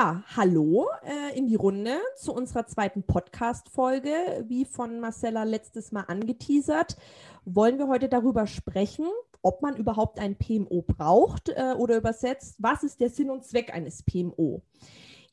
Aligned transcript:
Ja, 0.00 0.24
hallo 0.34 0.88
äh, 1.04 1.36
in 1.36 1.46
die 1.46 1.56
Runde 1.56 1.98
zu 2.16 2.32
unserer 2.32 2.66
zweiten 2.66 3.02
Podcast-Folge. 3.02 4.46
Wie 4.48 4.64
von 4.64 4.98
Marcella 4.98 5.44
letztes 5.44 5.92
Mal 5.92 6.04
angeteasert, 6.08 6.96
wollen 7.44 7.76
wir 7.76 7.86
heute 7.86 8.08
darüber 8.08 8.46
sprechen, 8.46 9.04
ob 9.42 9.60
man 9.60 9.76
überhaupt 9.76 10.18
ein 10.18 10.36
PMO 10.36 10.80
braucht 10.80 11.50
äh, 11.50 11.74
oder 11.76 11.98
übersetzt, 11.98 12.56
was 12.60 12.82
ist 12.82 13.02
der 13.02 13.10
Sinn 13.10 13.28
und 13.28 13.44
Zweck 13.44 13.74
eines 13.74 14.02
PMO? 14.02 14.62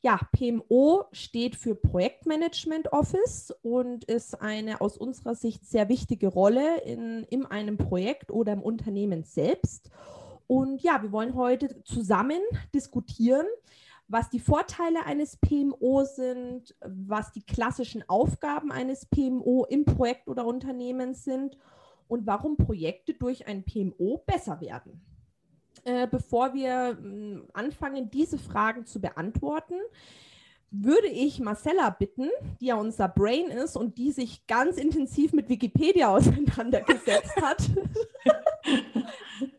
Ja, 0.02 0.20
PMO 0.36 1.04
steht 1.12 1.56
für 1.56 1.74
Projektmanagement 1.74 2.92
Office 2.92 3.54
und 3.62 4.04
ist 4.04 4.42
eine 4.42 4.82
aus 4.82 4.98
unserer 4.98 5.34
Sicht 5.34 5.64
sehr 5.64 5.88
wichtige 5.88 6.28
Rolle 6.28 6.82
in, 6.82 7.24
in 7.30 7.46
einem 7.46 7.78
Projekt 7.78 8.30
oder 8.30 8.52
im 8.52 8.62
Unternehmen 8.62 9.24
selbst. 9.24 9.88
Und 10.46 10.82
ja, 10.82 11.00
wir 11.00 11.10
wollen 11.10 11.34
heute 11.36 11.82
zusammen 11.84 12.40
diskutieren, 12.74 13.46
was 14.08 14.30
die 14.30 14.40
Vorteile 14.40 15.04
eines 15.04 15.36
PMO 15.36 16.04
sind, 16.04 16.74
was 16.80 17.30
die 17.32 17.44
klassischen 17.44 18.08
Aufgaben 18.08 18.72
eines 18.72 19.06
PMO 19.06 19.66
im 19.68 19.84
Projekt 19.84 20.28
oder 20.28 20.46
Unternehmen 20.46 21.14
sind 21.14 21.58
und 22.08 22.26
warum 22.26 22.56
Projekte 22.56 23.12
durch 23.12 23.46
ein 23.46 23.64
PMO 23.64 24.22
besser 24.26 24.60
werden. 24.60 25.02
Äh, 25.84 26.06
bevor 26.06 26.54
wir 26.54 26.98
mh, 27.00 27.42
anfangen, 27.52 28.10
diese 28.10 28.38
Fragen 28.38 28.86
zu 28.86 29.00
beantworten, 29.00 29.74
würde 30.70 31.08
ich 31.08 31.40
Marcella 31.40 31.90
bitten, 31.90 32.28
die 32.60 32.66
ja 32.66 32.76
unser 32.76 33.08
Brain 33.08 33.48
ist 33.48 33.76
und 33.76 33.96
die 33.98 34.10
sich 34.10 34.46
ganz 34.46 34.76
intensiv 34.76 35.32
mit 35.32 35.48
Wikipedia 35.48 36.08
auseinandergesetzt 36.16 37.36
hat, 37.40 37.62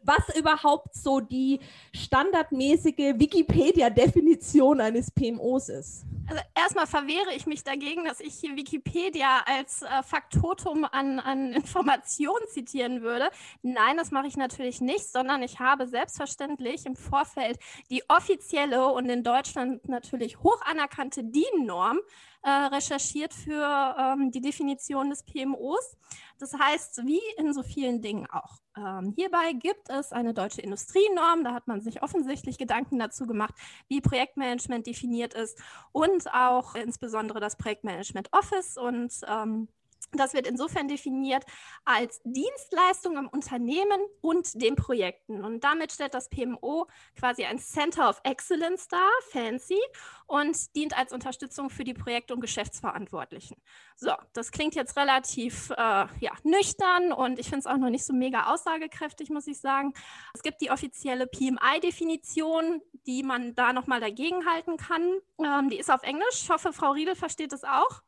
was 0.09 0.35
überhaupt 0.35 0.95
so 0.95 1.19
die 1.19 1.59
standardmäßige 1.93 3.19
Wikipedia-Definition 3.19 4.81
eines 4.81 5.11
PMOs 5.11 5.69
ist. 5.69 6.05
Also 6.27 6.41
erstmal 6.55 6.87
verwehre 6.87 7.33
ich 7.35 7.45
mich 7.45 7.63
dagegen, 7.63 8.05
dass 8.05 8.19
ich 8.19 8.35
hier 8.35 8.55
Wikipedia 8.55 9.43
als 9.45 9.83
äh, 9.83 10.03
Faktotum 10.03 10.85
an, 10.85 11.19
an 11.19 11.53
Informationen 11.53 12.45
zitieren 12.51 13.01
würde. 13.01 13.29
Nein, 13.61 13.97
das 13.97 14.11
mache 14.11 14.27
ich 14.27 14.37
natürlich 14.37 14.81
nicht, 14.81 15.11
sondern 15.11 15.43
ich 15.43 15.59
habe 15.59 15.87
selbstverständlich 15.87 16.85
im 16.85 16.95
Vorfeld 16.95 17.59
die 17.91 18.03
offizielle 18.09 18.87
und 18.87 19.09
in 19.09 19.23
Deutschland 19.23 19.87
natürlich 19.87 20.39
hoch 20.39 20.61
anerkannte 20.61 21.23
DIN-Norm 21.23 21.99
äh, 22.41 22.49
recherchiert 22.49 23.33
für 23.33 23.95
ähm, 23.97 24.31
die 24.31 24.41
Definition 24.41 25.09
des 25.09 25.23
PMOs. 25.23 25.97
Das 26.37 26.53
heißt, 26.53 27.05
wie 27.05 27.21
in 27.37 27.53
so 27.53 27.63
vielen 27.63 28.01
Dingen 28.01 28.27
auch. 28.29 28.59
Ähm, 28.77 29.13
hierbei 29.15 29.51
gibt 29.53 29.89
es 29.89 30.13
eine 30.13 30.33
deutsche 30.33 30.61
Industrienorm, 30.61 31.43
da 31.43 31.53
hat 31.53 31.67
man 31.67 31.81
sich 31.81 32.01
offensichtlich 32.01 32.57
Gedanken 32.57 32.97
dazu 32.97 33.25
gemacht, 33.27 33.53
wie 33.89 33.99
Projektmanagement 33.99 34.87
definiert 34.87 35.33
ist 35.33 35.59
und 35.91 36.33
auch 36.33 36.75
insbesondere 36.75 37.41
das 37.41 37.57
Projektmanagement 37.57 38.29
Office 38.31 38.77
und 38.77 39.13
ähm, 39.27 39.67
das 40.11 40.33
wird 40.33 40.47
insofern 40.47 40.87
definiert 40.87 41.45
als 41.85 42.21
Dienstleistung 42.23 43.17
im 43.17 43.27
Unternehmen 43.27 43.99
und 44.21 44.61
den 44.61 44.75
Projekten. 44.75 45.43
Und 45.43 45.63
damit 45.63 45.91
stellt 45.91 46.13
das 46.13 46.29
PMO 46.29 46.87
quasi 47.17 47.45
ein 47.45 47.59
Center 47.59 48.09
of 48.09 48.21
Excellence 48.23 48.87
dar, 48.87 49.09
fancy, 49.31 49.79
und 50.27 50.75
dient 50.75 50.97
als 50.97 51.11
Unterstützung 51.11 51.69
für 51.69 51.83
die 51.83 51.93
Projekt- 51.93 52.31
und 52.31 52.41
Geschäftsverantwortlichen. 52.41 53.57
So, 53.95 54.11
das 54.33 54.51
klingt 54.51 54.75
jetzt 54.75 54.97
relativ 54.97 55.71
äh, 55.71 55.75
ja, 56.19 56.31
nüchtern 56.43 57.11
und 57.11 57.39
ich 57.39 57.47
finde 57.47 57.59
es 57.59 57.67
auch 57.67 57.77
noch 57.77 57.89
nicht 57.89 58.05
so 58.05 58.13
mega 58.13 58.53
aussagekräftig, 58.53 59.29
muss 59.29 59.47
ich 59.47 59.59
sagen. 59.59 59.93
Es 60.33 60.41
gibt 60.41 60.61
die 60.61 60.71
offizielle 60.71 61.27
PMI-Definition, 61.27 62.81
die 63.05 63.23
man 63.23 63.55
da 63.55 63.73
nochmal 63.73 63.99
dagegen 63.99 64.45
halten 64.45 64.77
kann. 64.77 65.19
Ähm, 65.43 65.69
die 65.69 65.77
ist 65.77 65.91
auf 65.91 66.03
Englisch. 66.03 66.43
Ich 66.43 66.49
hoffe, 66.49 66.73
Frau 66.73 66.91
Riedel 66.91 67.15
versteht 67.15 67.53
es 67.53 67.63
auch. 67.63 68.01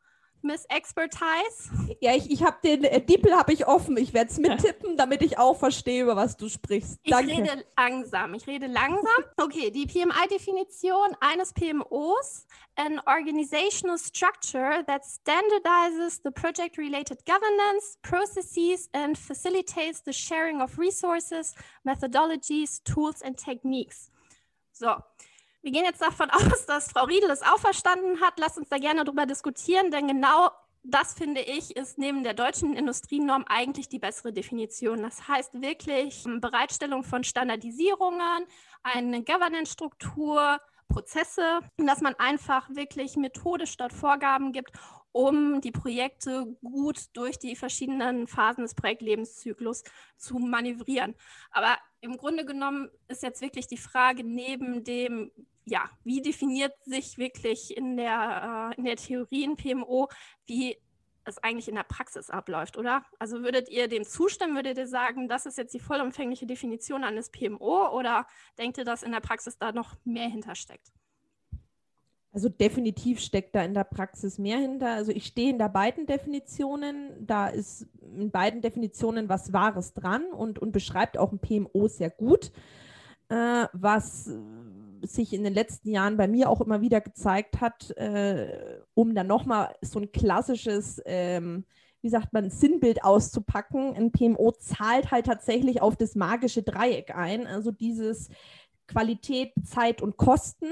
Miss 0.44 0.66
Expertise? 0.66 1.70
Ja, 2.00 2.16
ich, 2.16 2.32
ich 2.32 2.44
habe 2.44 2.58
den 2.64 2.84
äh, 2.84 3.02
Diepel 3.02 3.34
habe 3.36 3.54
ich 3.54 3.68
offen. 3.68 3.96
Ich 3.98 4.14
werde 4.14 4.32
es 4.32 4.38
mittippen, 4.38 4.98
damit 4.98 5.22
ich 5.22 5.38
auch 5.38 5.58
verstehe, 5.58 6.04
über 6.04 6.16
was 6.16 6.36
du 6.36 6.50
sprichst. 6.50 7.00
Danke. 7.06 7.32
Ich 7.32 7.38
rede 7.40 7.66
langsam. 7.78 8.34
Ich 8.34 8.48
rede 8.48 8.68
langsam. 8.68 9.02
Okay, 9.38 9.72
die 9.72 9.86
PMI-Definition 9.86 11.16
eines 11.20 11.54
PMOs: 11.54 12.46
an 12.76 13.00
organizational 13.06 13.98
structure 13.98 14.84
that 14.86 15.04
standardizes 15.04 16.22
the 16.24 16.32
project-related 16.32 17.20
governance, 17.26 17.98
processes 18.02 18.90
and 18.94 19.18
facilitates 19.18 20.04
the 20.04 20.14
sharing 20.14 20.62
of 20.62 20.78
resources, 20.78 21.56
methodologies, 21.86 22.84
tools 22.84 23.22
and 23.22 23.38
techniques. 23.38 24.12
So, 24.72 25.04
wir 25.62 25.72
gehen 25.72 25.86
jetzt 25.86 26.02
davon 26.02 26.30
aus, 26.32 26.66
dass 26.66 26.92
Frau 26.92 27.06
Riedel 27.06 27.30
es 27.30 27.42
auch 27.42 27.60
verstanden 27.60 28.22
hat. 28.22 28.34
Lass 28.38 28.58
uns 28.58 28.70
da 28.70 28.78
gerne 28.78 29.04
drüber 29.04 29.26
diskutieren, 29.26 29.92
denn 29.92 30.08
genau 30.08 30.50
das 30.84 31.14
finde 31.14 31.42
ich, 31.42 31.76
ist 31.76 32.00
neben 32.00 32.24
der 32.24 32.34
deutschen 32.34 32.74
Industrienorm 32.74 33.46
eigentlich 33.48 33.88
die 33.88 34.00
bessere 34.00 34.34
Definition. 34.34 35.04
Das 35.04 35.28
heißt 35.28 35.62
wirklich 35.62 36.24
Bereitstellung 36.40 37.04
von 37.04 37.24
Standardisierungen, 37.24 38.46
eine 38.82 39.24
Governance-Struktur, 39.24 40.60
Prozesse, 40.88 41.60
dass 41.78 42.02
man 42.02 42.16
einfach 42.16 42.70
wirklich 42.70 43.16
methodisch 43.16 43.78
dort 43.78 43.94
Vorgaben 43.94 44.52
gibt, 44.52 44.72
um 45.12 45.62
die 45.62 45.72
Projekte 45.72 46.46
gut 46.62 47.06
durch 47.14 47.38
die 47.38 47.56
verschiedenen 47.56 48.28
Phasen 48.28 48.64
des 48.64 48.76
Projektlebenszyklus 48.76 49.84
zu 50.18 50.40
manövrieren. 50.40 51.16
Aber 51.52 51.78
im 52.02 52.18
Grunde 52.18 52.46
genommen 52.46 52.90
ist 53.08 53.24
jetzt 53.24 53.42
wirklich 53.42 53.68
die 53.68 53.78
Frage 53.78 54.24
neben 54.24 54.84
dem 54.84 55.32
ja, 55.66 55.90
wie 56.04 56.22
definiert 56.22 56.74
sich 56.86 57.18
wirklich 57.18 57.78
in 57.78 57.96
der, 57.96 58.72
äh, 58.72 58.78
in 58.78 58.86
der 58.86 58.96
Theorie 58.96 59.46
ein 59.46 59.56
PMO, 59.56 60.10
wie 60.48 60.78
es 61.24 61.38
eigentlich 61.38 61.68
in 61.68 61.76
der 61.76 61.84
Praxis 61.84 62.30
abläuft, 62.30 62.78
oder? 62.78 63.06
Also 63.20 63.44
würdet 63.44 63.70
ihr 63.70 63.88
dem 63.88 64.04
zustimmen, 64.04 64.56
würdet 64.56 64.78
ihr 64.78 64.88
sagen, 64.88 65.28
das 65.28 65.46
ist 65.46 65.58
jetzt 65.58 65.74
die 65.74 65.80
vollumfängliche 65.80 66.48
Definition 66.48 67.04
eines 67.04 67.30
PMO 67.30 67.90
oder 67.90 68.26
denkt 68.58 68.80
ihr, 68.80 68.86
dass 68.86 69.04
in 69.04 69.12
der 69.12 69.20
Praxis 69.20 69.58
da 69.58 69.72
noch 69.72 69.96
mehr 70.04 70.30
hintersteckt? 70.30 70.92
Also 72.34 72.48
definitiv 72.48 73.20
steckt 73.20 73.56
da 73.56 73.64
in 73.64 73.74
der 73.74 73.84
Praxis 73.84 74.38
mehr 74.38 74.58
hinter. 74.58 74.92
Also 74.92 75.12
ich 75.12 75.26
stehe 75.26 75.50
in 75.50 75.58
der 75.58 75.68
beiden 75.68 76.06
Definitionen. 76.06 77.28
Da 77.28 77.48
ist 77.48 77.88
in 78.18 78.32
beiden 78.32 78.62
Definitionen 78.62 79.28
was 79.28 79.52
Wahres 79.52 79.94
dran 79.94 80.24
und, 80.32 80.58
und 80.58 80.72
beschreibt 80.72 81.18
auch 81.18 81.34
ein 81.34 81.40
PMO 81.40 81.90
sehr 81.90 82.10
gut, 82.10 82.52
äh, 83.28 83.66
was 83.74 84.30
sich 85.02 85.34
in 85.34 85.44
den 85.44 85.54
letzten 85.54 85.90
Jahren 85.90 86.16
bei 86.16 86.28
mir 86.28 86.50
auch 86.50 86.62
immer 86.62 86.80
wieder 86.82 87.02
gezeigt 87.02 87.60
hat, 87.60 87.90
äh, 87.98 88.80
um 88.94 89.14
dann 89.14 89.28
nochmal 89.28 89.76
so 89.82 90.00
ein 90.00 90.12
klassisches, 90.12 91.02
ähm, 91.06 91.66
wie 92.02 92.10
sagt 92.10 92.32
man, 92.34 92.50
Sinnbild 92.50 93.04
auszupacken. 93.04 93.94
Ein 93.96 94.12
PMO 94.12 94.52
zahlt 94.54 95.12
halt 95.12 95.26
tatsächlich 95.26 95.82
auf 95.82 95.98
das 95.98 96.16
magische 96.16 96.64
Dreieck 96.64 97.16
ein. 97.16 97.46
Also 97.46 97.72
dieses 97.72 98.30
Qualität, 98.92 99.54
Zeit 99.64 100.02
und 100.02 100.18
Kosten. 100.18 100.68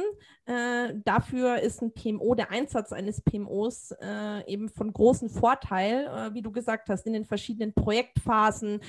Äh, 0.46 0.94
dafür 1.06 1.60
ist 1.60 1.82
ein 1.82 1.94
PMO, 1.94 2.36
der 2.36 2.52
Einsatz 2.52 2.92
eines 2.92 3.22
PMOs 3.22 3.92
äh, 4.02 4.46
eben 4.52 4.70
von 4.70 4.92
großem 4.92 5.30
Vorteil, 5.30 6.08
äh, 6.08 6.34
wie 6.34 6.42
du 6.42 6.52
gesagt 6.52 6.90
hast, 6.90 7.06
in 7.06 7.14
den 7.14 7.26
verschiedenen 7.26 7.74
Projektphasen, 7.74 8.82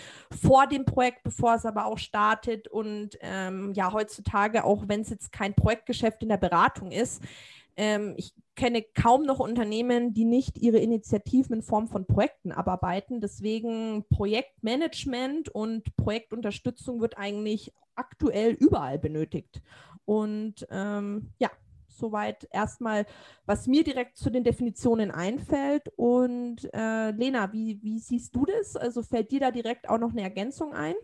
vor 0.43 0.67
dem 0.67 0.85
Projekt, 0.85 1.23
bevor 1.23 1.55
es 1.55 1.65
aber 1.65 1.87
auch 1.87 1.99
startet 1.99 2.67
und 2.69 3.19
ähm, 3.21 3.73
ja, 3.75 3.93
heutzutage, 3.93 4.65
auch 4.65 4.85
wenn 4.89 5.03
es 5.03 5.11
jetzt 5.11 5.33
kein 5.33 5.55
Projektgeschäft 5.55 6.23
in 6.23 6.29
der 6.31 6.39
Beratung 6.39 6.91
ist, 6.91 7.23
ähm, 7.77 8.15
ich 8.17 8.35
kenne 8.61 8.83
kaum 8.83 9.23
noch 9.23 9.39
Unternehmen, 9.39 10.13
die 10.13 10.27
nicht 10.27 10.59
ihre 10.59 10.77
Initiativen 10.77 11.57
in 11.57 11.63
Form 11.63 11.89
von 11.89 12.05
Projekten 12.05 12.53
abarbeiten. 12.53 13.23
Deswegen 13.23 14.05
Projektmanagement 14.11 15.49
und 15.49 15.97
Projektunterstützung 15.97 17.01
wird 17.01 17.17
eigentlich 17.17 17.73
aktuell 17.95 18.53
überall 18.53 18.99
benötigt. 18.99 19.63
Und 20.05 20.67
ähm, 20.71 21.33
ja, 21.39 21.51
soweit 21.89 22.47
erstmal, 22.53 23.07
was 23.47 23.67
mir 23.67 23.83
direkt 23.83 24.19
zu 24.19 24.29
den 24.29 24.45
Definitionen 24.45 25.11
einfällt. 25.11 25.89
Und 25.97 26.69
äh, 26.75 27.13
Lena, 27.13 27.55
wie, 27.55 27.83
wie 27.83 27.99
siehst 27.99 28.37
du 28.37 28.45
das? 28.45 28.77
Also 28.77 29.03
fällt 29.03 29.31
dir 29.31 29.41
da 29.41 29.51
direkt 29.53 29.89
auch 29.89 29.99
noch 29.99 30.11
eine 30.11 30.21
Ergänzung 30.21 30.75
ein? 30.75 30.97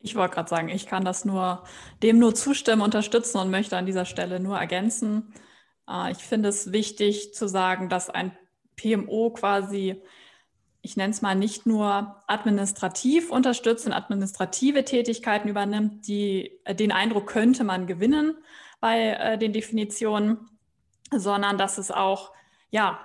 Ich 0.00 0.16
wollte 0.16 0.34
gerade 0.34 0.48
sagen, 0.48 0.70
ich 0.70 0.88
kann 0.88 1.04
das 1.04 1.24
nur 1.24 1.62
dem 2.02 2.18
nur 2.18 2.34
zustimmen, 2.34 2.82
unterstützen 2.82 3.38
und 3.38 3.52
möchte 3.52 3.76
an 3.76 3.86
dieser 3.86 4.06
Stelle 4.06 4.40
nur 4.40 4.58
ergänzen. 4.58 5.32
Äh, 5.88 6.12
ich 6.12 6.18
finde 6.18 6.48
es 6.48 6.72
wichtig 6.72 7.34
zu 7.34 7.48
sagen, 7.48 7.88
dass 7.88 8.10
ein 8.10 8.36
PMO 8.76 9.30
quasi, 9.30 10.02
ich 10.82 10.96
nenne 10.96 11.10
es 11.10 11.22
mal, 11.22 11.34
nicht 11.34 11.66
nur 11.66 12.22
administrativ 12.26 13.30
unterstützt 13.30 13.86
und 13.86 13.92
administrative 13.92 14.84
Tätigkeiten 14.84 15.48
übernimmt, 15.48 16.06
die, 16.06 16.60
äh, 16.64 16.74
den 16.74 16.92
Eindruck 16.92 17.26
könnte 17.26 17.64
man 17.64 17.86
gewinnen 17.86 18.36
bei 18.80 19.10
äh, 19.10 19.38
den 19.38 19.52
Definitionen, 19.52 20.48
sondern 21.10 21.58
dass 21.58 21.78
es 21.78 21.90
auch, 21.90 22.32
ja, 22.70 23.00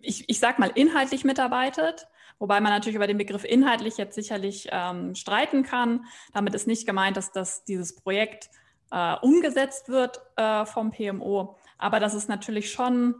ich, 0.00 0.28
ich 0.28 0.38
sag 0.38 0.58
mal, 0.58 0.70
inhaltlich 0.74 1.24
mitarbeitet. 1.24 2.06
Wobei 2.38 2.60
man 2.60 2.72
natürlich 2.72 2.96
über 2.96 3.06
den 3.06 3.18
Begriff 3.18 3.44
inhaltlich 3.44 3.98
jetzt 3.98 4.16
sicherlich 4.16 4.68
ähm, 4.72 5.14
streiten 5.14 5.62
kann. 5.62 6.06
Damit 6.32 6.54
ist 6.54 6.66
nicht 6.66 6.86
gemeint, 6.86 7.16
dass 7.16 7.30
das, 7.30 7.64
dieses 7.64 7.94
Projekt 7.94 8.50
äh, 8.90 9.14
umgesetzt 9.22 9.88
wird 9.88 10.20
äh, 10.36 10.66
vom 10.66 10.90
PMO, 10.90 11.56
aber 11.82 12.00
dass 12.00 12.14
es 12.14 12.28
natürlich 12.28 12.70
schon 12.70 13.16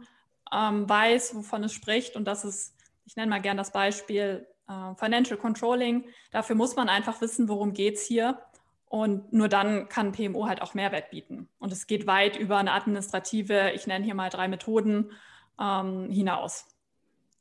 ähm, 0.51 0.87
weiß, 0.87 1.35
wovon 1.35 1.63
es 1.63 1.73
spricht 1.73 2.15
und 2.15 2.25
dass 2.25 2.43
es, 2.43 2.75
ich 3.05 3.15
nenne 3.15 3.29
mal 3.29 3.41
gern 3.41 3.57
das 3.57 3.71
Beispiel 3.71 4.47
äh, 4.67 4.95
Financial 4.95 5.37
Controlling, 5.37 6.05
dafür 6.31 6.55
muss 6.55 6.75
man 6.75 6.89
einfach 6.89 7.21
wissen, 7.21 7.49
worum 7.49 7.73
geht 7.73 7.95
es 7.95 8.03
hier. 8.03 8.39
Und 8.85 9.33
nur 9.33 9.49
dann 9.49 9.89
kann 9.89 10.11
PMO 10.11 10.47
halt 10.47 10.61
auch 10.61 10.75
Mehrwert 10.75 11.09
bieten. 11.09 11.49
Und 11.57 11.71
es 11.71 11.87
geht 11.87 12.05
weit 12.05 12.37
über 12.37 12.57
eine 12.57 12.73
administrative, 12.73 13.71
ich 13.71 13.87
nenne 13.87 14.05
hier 14.05 14.13
mal 14.13 14.29
drei 14.29 14.47
Methoden, 14.47 15.11
ähm, 15.59 16.09
hinaus. 16.11 16.67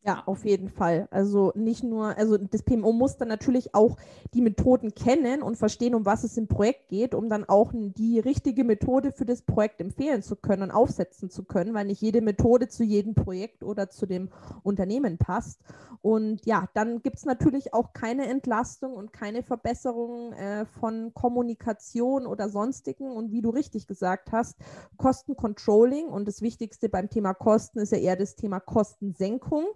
Ja, 0.04 0.24
auf 0.26 0.44
jeden 0.44 0.68
Fall. 0.68 1.06
Also 1.12 1.52
nicht 1.54 1.84
nur, 1.84 2.16
also 2.18 2.36
das 2.36 2.64
PMO 2.64 2.92
muss 2.92 3.18
dann 3.18 3.28
natürlich 3.28 3.72
auch 3.72 3.96
die 4.34 4.40
Methoden 4.40 4.92
kennen 4.96 5.42
und 5.42 5.56
verstehen, 5.56 5.94
um 5.94 6.04
was 6.04 6.24
es 6.24 6.36
im 6.36 6.48
Projekt 6.48 6.88
geht, 6.88 7.14
um 7.14 7.28
dann 7.28 7.44
auch 7.48 7.70
die 7.72 8.18
richtige 8.18 8.64
Methode 8.64 9.12
für 9.12 9.24
das 9.24 9.42
Projekt 9.42 9.80
empfehlen 9.80 10.22
zu 10.24 10.34
können 10.34 10.64
und 10.64 10.70
aufsetzen 10.72 11.30
zu 11.30 11.44
können, 11.44 11.72
weil 11.72 11.84
nicht 11.86 12.00
jede 12.02 12.20
Methode 12.20 12.66
zu 12.66 12.82
jedem 12.82 13.14
Projekt 13.14 13.62
oder 13.62 13.90
zu 13.90 14.06
dem 14.06 14.30
Unternehmen 14.64 15.18
passt. 15.18 15.60
Und 16.00 16.44
ja, 16.46 16.68
dann 16.74 17.00
gibt 17.02 17.18
es 17.18 17.24
natürlich 17.24 17.72
auch 17.72 17.92
keine 17.92 18.26
Entlastung 18.26 18.94
und 18.94 19.12
keine 19.12 19.44
Verbesserung 19.44 20.32
äh, 20.32 20.64
von 20.64 21.14
Kommunikation 21.14 22.26
oder 22.26 22.48
sonstigen. 22.48 23.08
Und 23.12 23.30
wie 23.30 23.40
du 23.40 23.50
richtig 23.50 23.86
gesagt 23.86 24.32
hast, 24.32 24.56
Kostencontrolling 24.96 26.06
und 26.08 26.26
das 26.26 26.42
Wichtigste 26.42 26.88
beim 26.88 27.08
Thema 27.08 27.34
Kosten 27.34 27.78
ist 27.78 27.92
ja 27.92 27.98
eher 27.98 28.16
das 28.16 28.34
Thema 28.34 28.58
Kostensenkung 28.58 29.66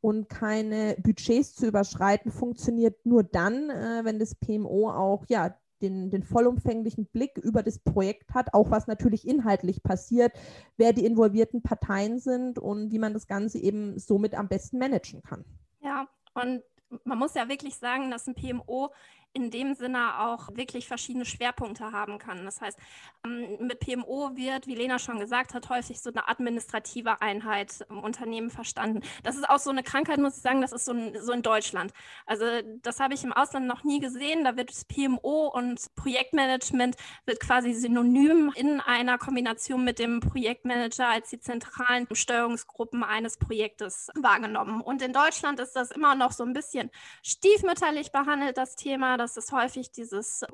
und 0.00 0.28
keine 0.28 0.96
Budgets 0.98 1.54
zu 1.54 1.66
überschreiten, 1.66 2.30
funktioniert 2.30 3.04
nur 3.04 3.22
dann, 3.22 3.70
äh, 3.70 4.00
wenn 4.04 4.18
das 4.18 4.34
PMO 4.34 4.90
auch 4.90 5.24
ja 5.28 5.56
den, 5.82 6.10
den 6.10 6.22
vollumfänglichen 6.22 7.06
Blick 7.06 7.36
über 7.38 7.62
das 7.62 7.78
Projekt 7.78 8.34
hat, 8.34 8.54
auch 8.54 8.70
was 8.70 8.86
natürlich 8.86 9.26
inhaltlich 9.26 9.82
passiert, 9.82 10.32
wer 10.76 10.92
die 10.92 11.04
involvierten 11.04 11.62
Parteien 11.62 12.18
sind 12.18 12.58
und 12.58 12.90
wie 12.90 12.98
man 12.98 13.12
das 13.12 13.26
Ganze 13.26 13.58
eben 13.58 13.98
somit 13.98 14.34
am 14.34 14.48
besten 14.48 14.78
managen 14.78 15.22
kann. 15.22 15.44
Ja, 15.80 16.08
und 16.34 16.62
man 17.04 17.18
muss 17.18 17.34
ja 17.34 17.48
wirklich 17.48 17.76
sagen, 17.76 18.10
dass 18.10 18.26
ein 18.26 18.34
PMO 18.34 18.90
in 19.36 19.50
dem 19.50 19.74
Sinne 19.74 20.18
auch 20.20 20.48
wirklich 20.54 20.88
verschiedene 20.88 21.26
Schwerpunkte 21.26 21.92
haben 21.92 22.16
kann. 22.16 22.46
Das 22.46 22.62
heißt, 22.62 22.78
ähm, 23.22 23.58
mit 23.60 23.80
PMO 23.80 24.34
wird, 24.34 24.66
wie 24.66 24.74
Lena 24.74 24.98
schon 24.98 25.18
gesagt 25.18 25.52
hat, 25.52 25.68
häufig 25.68 26.00
so 26.00 26.08
eine 26.08 26.26
administrative 26.26 27.20
Einheit 27.20 27.84
im 27.90 27.98
Unternehmen 27.98 28.48
verstanden. 28.48 29.02
Das 29.24 29.36
ist 29.36 29.46
auch 29.48 29.58
so 29.58 29.68
eine 29.68 29.82
Krankheit, 29.82 30.18
muss 30.18 30.38
ich 30.38 30.42
sagen, 30.42 30.62
das 30.62 30.72
ist 30.72 30.86
so, 30.86 30.92
ein, 30.92 31.14
so 31.20 31.32
in 31.32 31.42
Deutschland. 31.42 31.92
Also 32.24 32.46
das 32.80 32.98
habe 32.98 33.12
ich 33.12 33.24
im 33.24 33.34
Ausland 33.34 33.66
noch 33.66 33.84
nie 33.84 34.00
gesehen. 34.00 34.42
Da 34.42 34.56
wird 34.56 34.72
PMO 34.88 35.48
und 35.48 35.94
Projektmanagement 35.96 36.96
wird 37.26 37.38
quasi 37.38 37.74
synonym 37.74 38.52
in 38.54 38.80
einer 38.80 39.18
Kombination 39.18 39.84
mit 39.84 39.98
dem 39.98 40.20
Projektmanager 40.20 41.08
als 41.08 41.28
die 41.28 41.40
zentralen 41.40 42.06
Steuerungsgruppen 42.10 43.04
eines 43.04 43.36
Projektes 43.36 44.08
wahrgenommen. 44.14 44.80
Und 44.80 45.02
in 45.02 45.12
Deutschland 45.12 45.60
ist 45.60 45.76
das 45.76 45.90
immer 45.90 46.14
noch 46.14 46.32
so 46.32 46.42
ein 46.42 46.54
bisschen 46.54 46.90
stiefmütterlich 47.22 48.12
behandelt, 48.12 48.56
das 48.56 48.76
Thema. 48.76 49.18
Das 49.18 49.25
ist 49.34 49.50
häufig 49.50 49.90
dieses 49.92 50.44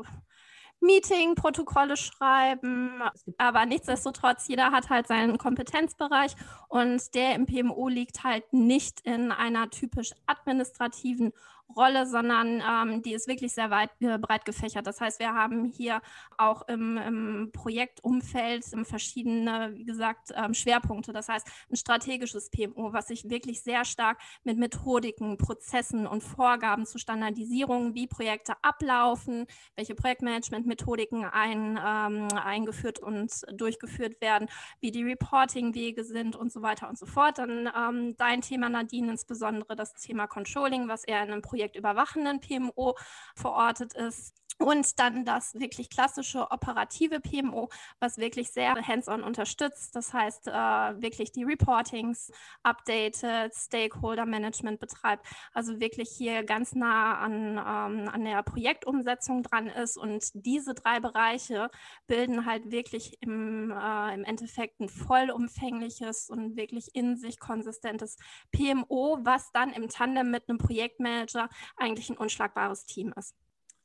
Meeting-Protokolle 0.82 1.96
schreiben, 1.96 3.02
aber 3.38 3.66
nichtsdestotrotz, 3.66 4.48
jeder 4.48 4.72
hat 4.72 4.90
halt 4.90 5.06
seinen 5.06 5.38
Kompetenzbereich 5.38 6.34
und 6.68 7.14
der 7.14 7.34
im 7.34 7.46
PMO 7.46 7.88
liegt 7.88 8.24
halt 8.24 8.52
nicht 8.52 9.00
in 9.02 9.30
einer 9.32 9.70
typisch 9.70 10.12
administrativen 10.26 11.32
Rolle, 11.76 12.06
sondern 12.06 12.62
ähm, 12.68 13.02
die 13.02 13.14
ist 13.14 13.28
wirklich 13.28 13.52
sehr 13.52 13.70
weit 13.70 13.90
äh, 14.00 14.18
breit 14.18 14.44
gefächert. 14.44 14.86
Das 14.86 15.00
heißt, 15.00 15.18
wir 15.18 15.34
haben 15.34 15.64
hier 15.64 16.00
auch 16.36 16.68
im, 16.68 16.96
im 16.98 17.50
Projektumfeld 17.52 18.64
verschiedene, 18.84 19.72
wie 19.74 19.84
gesagt, 19.84 20.30
ähm, 20.34 20.54
Schwerpunkte. 20.54 21.12
Das 21.12 21.28
heißt, 21.28 21.46
ein 21.70 21.76
strategisches 21.76 22.50
PMO, 22.50 22.92
was 22.92 23.08
sich 23.08 23.28
wirklich 23.28 23.62
sehr 23.62 23.84
stark 23.84 24.18
mit 24.44 24.58
Methodiken, 24.58 25.36
Prozessen 25.38 26.06
und 26.06 26.22
Vorgaben 26.22 26.86
zur 26.86 27.00
Standardisierung, 27.00 27.94
wie 27.94 28.06
Projekte 28.06 28.54
ablaufen, 28.62 29.46
welche 29.76 29.94
Projektmanagement-Methodiken 29.94 31.24
ein, 31.24 31.78
ähm, 31.84 32.28
eingeführt 32.36 32.98
und 32.98 33.30
durchgeführt 33.52 34.20
werden, 34.20 34.48
wie 34.80 34.90
die 34.90 35.04
Reporting-Wege 35.04 36.04
sind 36.04 36.36
und 36.36 36.52
so 36.52 36.62
weiter 36.62 36.88
und 36.88 36.98
so 36.98 37.06
fort. 37.06 37.38
Dann 37.38 37.70
ähm, 37.76 38.16
dein 38.16 38.40
Thema, 38.40 38.68
Nadine, 38.68 39.10
insbesondere 39.10 39.76
das 39.76 39.94
Thema 39.94 40.26
Controlling, 40.26 40.88
was 40.88 41.04
eher 41.04 41.22
in 41.22 41.30
einem 41.30 41.42
Projekt 41.42 41.61
projektüberwachenden 41.62 42.40
PMO 42.40 42.96
verortet 43.36 43.94
ist. 43.94 44.41
Und 44.58 44.98
dann 44.98 45.24
das 45.24 45.54
wirklich 45.54 45.90
klassische 45.90 46.50
operative 46.50 47.20
PMO, 47.20 47.68
was 47.98 48.18
wirklich 48.18 48.50
sehr 48.52 48.74
hands-on 48.74 49.22
unterstützt. 49.22 49.96
Das 49.96 50.12
heißt, 50.12 50.48
äh, 50.48 50.52
wirklich 50.52 51.32
die 51.32 51.44
Reportings 51.44 52.30
updated, 52.62 53.54
Stakeholder 53.54 54.26
Management 54.26 54.78
betreibt. 54.78 55.26
Also 55.52 55.80
wirklich 55.80 56.10
hier 56.10 56.44
ganz 56.44 56.74
nah 56.74 57.18
an, 57.18 57.52
ähm, 57.52 58.08
an 58.08 58.24
der 58.24 58.42
Projektumsetzung 58.42 59.42
dran 59.42 59.66
ist. 59.66 59.96
Und 59.96 60.30
diese 60.34 60.74
drei 60.74 61.00
Bereiche 61.00 61.70
bilden 62.06 62.46
halt 62.46 62.70
wirklich 62.70 63.16
im, 63.20 63.70
äh, 63.70 64.14
im 64.14 64.24
Endeffekt 64.24 64.80
ein 64.80 64.88
vollumfängliches 64.88 66.30
und 66.30 66.56
wirklich 66.56 66.94
in 66.94 67.16
sich 67.16 67.40
konsistentes 67.40 68.16
PMO, 68.52 69.18
was 69.22 69.50
dann 69.52 69.72
im 69.72 69.88
Tandem 69.88 70.30
mit 70.30 70.48
einem 70.48 70.58
Projektmanager 70.58 71.48
eigentlich 71.76 72.10
ein 72.10 72.16
unschlagbares 72.16 72.84
Team 72.84 73.12
ist. 73.16 73.34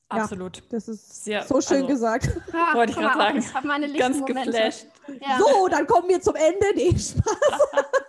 Absolut. 0.10 0.58
Ja, 0.58 0.64
das 0.70 0.88
ist 0.88 1.26
Sehr, 1.26 1.44
so 1.44 1.60
schön 1.60 1.78
also, 1.78 1.88
gesagt. 1.88 2.30
Ja, 2.54 2.74
wollte 2.74 2.94
ich 2.94 2.98
gerade 2.98 3.18
sagen. 3.18 3.40
Ich 3.40 3.54
habe 3.54 3.68
meine 3.68 3.92
Ganz 3.94 4.26
geflasht. 4.26 4.88
Ja. 5.22 5.38
So, 5.38 5.68
dann 5.68 5.86
kommen 5.86 6.08
wir 6.08 6.22
zum 6.22 6.36
Ende. 6.36 6.66
Nee, 6.76 6.92
Spaß. 6.92 7.18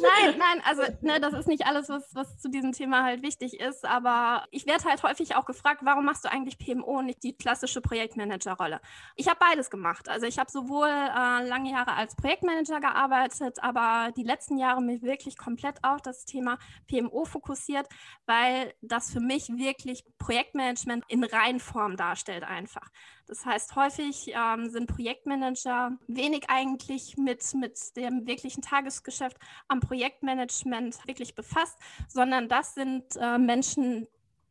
nein, 0.00 0.34
nein, 0.38 0.62
also 0.64 0.82
ne, 1.00 1.20
das 1.20 1.34
ist 1.34 1.48
nicht 1.48 1.66
alles, 1.66 1.88
was, 1.88 2.14
was 2.14 2.38
zu 2.38 2.48
diesem 2.48 2.72
Thema 2.72 3.04
halt 3.04 3.22
wichtig 3.22 3.60
ist, 3.60 3.84
aber 3.84 4.44
ich 4.50 4.66
werde 4.66 4.84
halt 4.84 5.02
häufig 5.02 5.34
auch 5.36 5.44
gefragt, 5.44 5.80
warum 5.84 6.04
machst 6.04 6.24
du 6.24 6.30
eigentlich 6.30 6.58
PMO 6.58 6.98
und 6.98 7.06
nicht 7.06 7.22
die 7.22 7.36
klassische 7.36 7.80
Projektmanager-Rolle? 7.80 8.80
Ich 9.14 9.28
habe 9.28 9.38
beides 9.40 9.70
gemacht. 9.70 10.08
Also 10.08 10.26
ich 10.26 10.38
habe 10.38 10.50
sowohl 10.50 10.88
äh, 10.88 11.48
lange 11.48 11.70
Jahre 11.70 11.94
als 11.94 12.16
Projektmanager 12.16 12.80
gearbeitet, 12.80 13.62
aber 13.62 14.12
die 14.16 14.24
letzten 14.24 14.58
Jahre 14.58 14.82
mich 14.82 15.02
wirklich 15.02 15.36
komplett 15.36 15.82
auf 15.82 16.00
das 16.02 16.24
Thema 16.24 16.58
PMO 16.88 17.24
fokussiert, 17.24 17.88
weil 18.26 18.74
das 18.80 19.12
für 19.12 19.20
mich 19.20 19.48
wirklich 19.48 20.04
Projektmanagement 20.18 21.04
in 21.08 21.24
Reinform 21.24 21.96
darstellt 21.96 22.44
einfach. 22.44 22.90
Das 23.26 23.44
heißt, 23.44 23.74
häufig 23.74 24.32
ähm, 24.34 24.70
sind 24.70 24.86
Projektmanager 24.86 25.98
wenig 26.06 26.48
eigentlich 26.48 27.16
mit, 27.16 27.42
mit 27.54 27.96
dem 27.96 28.26
wirklichen 28.26 28.62
Tagesgeschäft 28.62 29.36
am 29.68 29.80
Projektmanagement 29.80 31.06
wirklich 31.06 31.34
befasst, 31.34 31.76
sondern 32.08 32.48
das 32.48 32.74
sind 32.74 33.04
äh, 33.16 33.38
Menschen, 33.38 34.06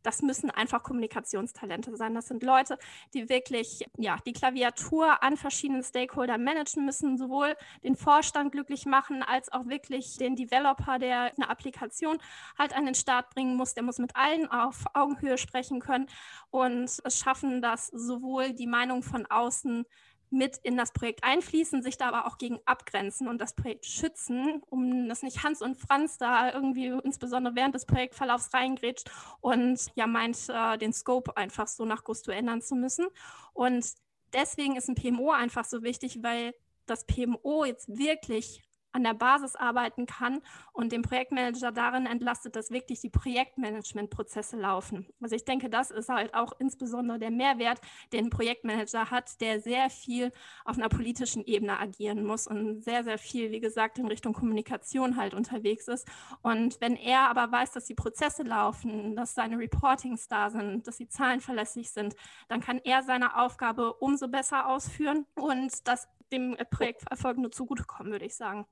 das 0.06 0.22
müssen 0.22 0.52
einfach 0.52 0.84
Kommunikationstalente 0.84 1.96
sein. 1.96 2.14
Das 2.14 2.28
sind 2.28 2.44
Leute, 2.44 2.78
die 3.14 3.30
wirklich 3.30 3.86
ja, 3.98 4.18
die 4.26 4.34
Klaviatur 4.34 5.24
an 5.24 5.38
verschiedenen 5.38 5.84
Stakeholdern 5.84 6.44
managen 6.44 6.86
müssen, 6.86 7.18
sowohl 7.18 7.56
den 7.84 7.96
Vorstand 7.96 8.52
glücklich 8.52 8.86
machen, 8.86 9.24
als 9.24 9.52
auch 9.52 9.68
wirklich 9.68 10.18
den 10.18 10.36
Developer, 10.36 11.00
der 11.00 11.32
eine 11.36 11.50
Applikation 11.50 12.18
halt 12.58 12.76
an 12.76 12.86
den 12.86 12.96
Start 12.96 13.30
bringen 13.34 13.56
muss. 13.56 13.74
Der 13.74 13.84
muss 13.84 13.98
mit 13.98 14.16
allen 14.16 14.50
auf 14.50 14.86
Augenhöhe 14.94 15.38
sprechen 15.38 15.80
können 15.80 16.08
und 16.52 16.90
es 17.04 17.20
schaffen, 17.20 17.62
dass 17.62 17.88
sowohl 17.88 18.54
die 18.54 18.68
Meinung 18.68 19.04
von 19.04 19.26
außen 19.26 19.86
mit 20.30 20.58
in 20.58 20.78
das 20.78 20.92
Projekt 20.92 21.24
einfließen, 21.24 21.82
sich 21.82 21.98
da 21.98 22.08
aber 22.08 22.28
auch 22.28 22.38
gegen 22.38 22.60
abgrenzen 22.66 23.28
und 23.28 23.40
das 23.40 23.56
Projekt 23.56 23.86
schützen, 23.86 24.62
um 24.70 25.08
dass 25.08 25.24
nicht 25.24 25.44
Hans 25.44 25.62
und 25.62 25.78
Franz 25.78 26.18
da 26.18 26.52
irgendwie 26.52 26.88
insbesondere 27.04 27.56
während 27.56 27.76
des 27.76 27.86
Projektverlaufs 27.86 28.54
reingrätscht 28.54 29.10
und 29.42 29.80
ja 29.96 30.08
meint, 30.08 30.38
äh, 30.50 30.78
den 30.78 30.94
Scope 30.94 31.36
einfach 31.38 31.68
so 31.68 31.86
nach 31.86 32.04
Gusto 32.04 32.32
ändern 32.32 32.62
zu 32.62 32.76
müssen. 32.76 33.08
Und 33.54 33.86
deswegen 34.34 34.76
ist 34.76 34.90
ein 34.90 34.96
PMO 34.96 35.32
einfach 35.32 35.66
so 35.66 35.84
wichtig, 35.84 36.20
weil 36.22 36.54
das 36.86 37.06
PMO 37.06 37.66
jetzt 37.66 37.88
wirklich 37.98 38.64
an 38.96 39.04
der 39.04 39.14
Basis 39.14 39.56
arbeiten 39.56 40.06
kann 40.06 40.42
und 40.72 40.94
den 40.94 41.02
Projektmanager 41.02 41.74
darin 41.74 42.06
entlastet, 42.06 42.56
dass 42.56 42.72
wirklich 42.72 43.02
die 43.02 43.10
Projektmanagementprozesse 43.10 44.56
laufen. 44.56 45.06
Also 45.22 45.36
ich 45.36 45.44
denke, 45.44 45.70
das 45.70 45.92
ist 45.92 46.08
halt 46.08 46.34
auch 46.34 46.54
insbesondere 46.60 47.20
der 47.20 47.30
Mehrwert, 47.30 47.82
den 48.14 48.26
ein 48.26 48.30
Projektmanager 48.30 49.12
hat, 49.12 49.42
der 49.42 49.60
sehr 49.60 49.90
viel 49.90 50.32
auf 50.64 50.78
einer 50.78 50.88
politischen 50.88 51.44
Ebene 51.44 51.78
agieren 51.78 52.24
muss 52.24 52.48
und 52.48 52.84
sehr, 52.84 53.04
sehr 53.04 53.18
viel, 53.18 53.52
wie 53.52 53.60
gesagt, 53.60 54.00
in 54.00 54.08
Richtung 54.08 54.34
Kommunikation 54.34 55.18
halt 55.18 55.34
unterwegs 55.34 55.90
ist. 55.90 56.08
Und 56.42 56.80
wenn 56.80 56.96
er 56.96 57.30
aber 57.30 57.52
weiß, 57.52 57.72
dass 57.74 57.86
die 57.86 57.96
Prozesse 57.96 58.44
laufen, 58.44 59.16
dass 59.18 59.36
seine 59.36 59.58
Reportings 59.58 60.30
da 60.30 60.50
sind, 60.50 60.88
dass 60.88 60.98
die 60.98 61.10
Zahlen 61.10 61.42
verlässlich 61.42 61.92
sind, 61.92 62.16
dann 62.48 62.62
kann 62.62 62.80
er 62.84 63.04
seine 63.04 63.36
Aufgabe 63.36 63.94
umso 63.96 64.30
besser 64.30 64.70
ausführen 64.70 65.26
und 65.36 65.86
das 65.86 66.08
dem 66.32 66.56
Projekterfolg 66.72 67.38
nur 67.38 67.52
zugutekommen, 67.52 68.12
würde 68.12 68.26
ich 68.26 68.36
sagen. 68.36 68.66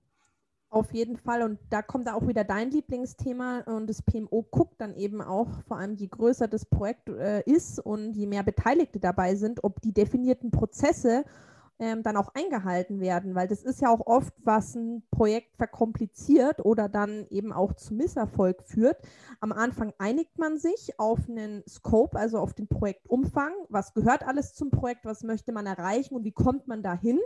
Auf 0.74 0.92
jeden 0.92 1.18
Fall. 1.18 1.44
Und 1.44 1.60
da 1.70 1.84
kommt 1.84 2.10
auch 2.10 2.28
wieder 2.28 2.44
dein 2.44 2.72
Lieblingsthema 2.72 3.60
und 3.68 3.88
das 3.88 4.02
PMO 4.02 4.42
guckt 4.50 4.82
dann 4.82 4.96
eben 4.96 5.22
auch, 5.22 5.48
vor 5.68 5.78
allem 5.78 5.94
je 5.94 6.08
größer 6.08 6.48
das 6.48 6.66
Projekt 6.66 7.10
äh, 7.10 7.44
ist 7.44 7.78
und 7.80 8.14
je 8.16 8.26
mehr 8.26 8.42
Beteiligte 8.42 9.00
dabei 9.00 9.36
sind, 9.36 9.64
ob 9.64 9.82
die 9.82 9.94
definierten 9.94 10.50
Prozesse 10.50 11.26
ähm, 11.78 12.02
dann 12.02 12.18
auch 12.18 12.30
eingehalten 12.34 13.00
werden, 13.00 13.36
weil 13.36 13.48
das 13.48 13.62
ist 13.62 13.82
ja 13.82 13.90
auch 13.90 14.08
oft, 14.08 14.34
was 14.44 14.74
ein 14.74 15.04
Projekt 15.12 15.56
verkompliziert 15.58 16.66
oder 16.66 16.90
dann 16.90 17.28
eben 17.30 17.54
auch 17.54 17.74
zu 17.74 17.94
Misserfolg 17.94 18.64
führt. 18.64 18.98
Am 19.42 19.52
Anfang 19.52 19.94
einigt 20.00 20.40
man 20.40 20.58
sich 20.58 21.00
auf 21.00 21.20
einen 21.30 21.64
Scope, 21.70 22.18
also 22.18 22.40
auf 22.40 22.56
den 22.56 22.68
Projektumfang, 22.68 23.54
was 23.70 23.94
gehört 23.94 24.26
alles 24.26 24.56
zum 24.56 24.72
Projekt, 24.72 25.06
was 25.06 25.22
möchte 25.22 25.52
man 25.52 25.68
erreichen 25.68 26.16
und 26.16 26.24
wie 26.24 26.32
kommt 26.32 26.68
man 26.68 26.82
dahin. 26.82 27.20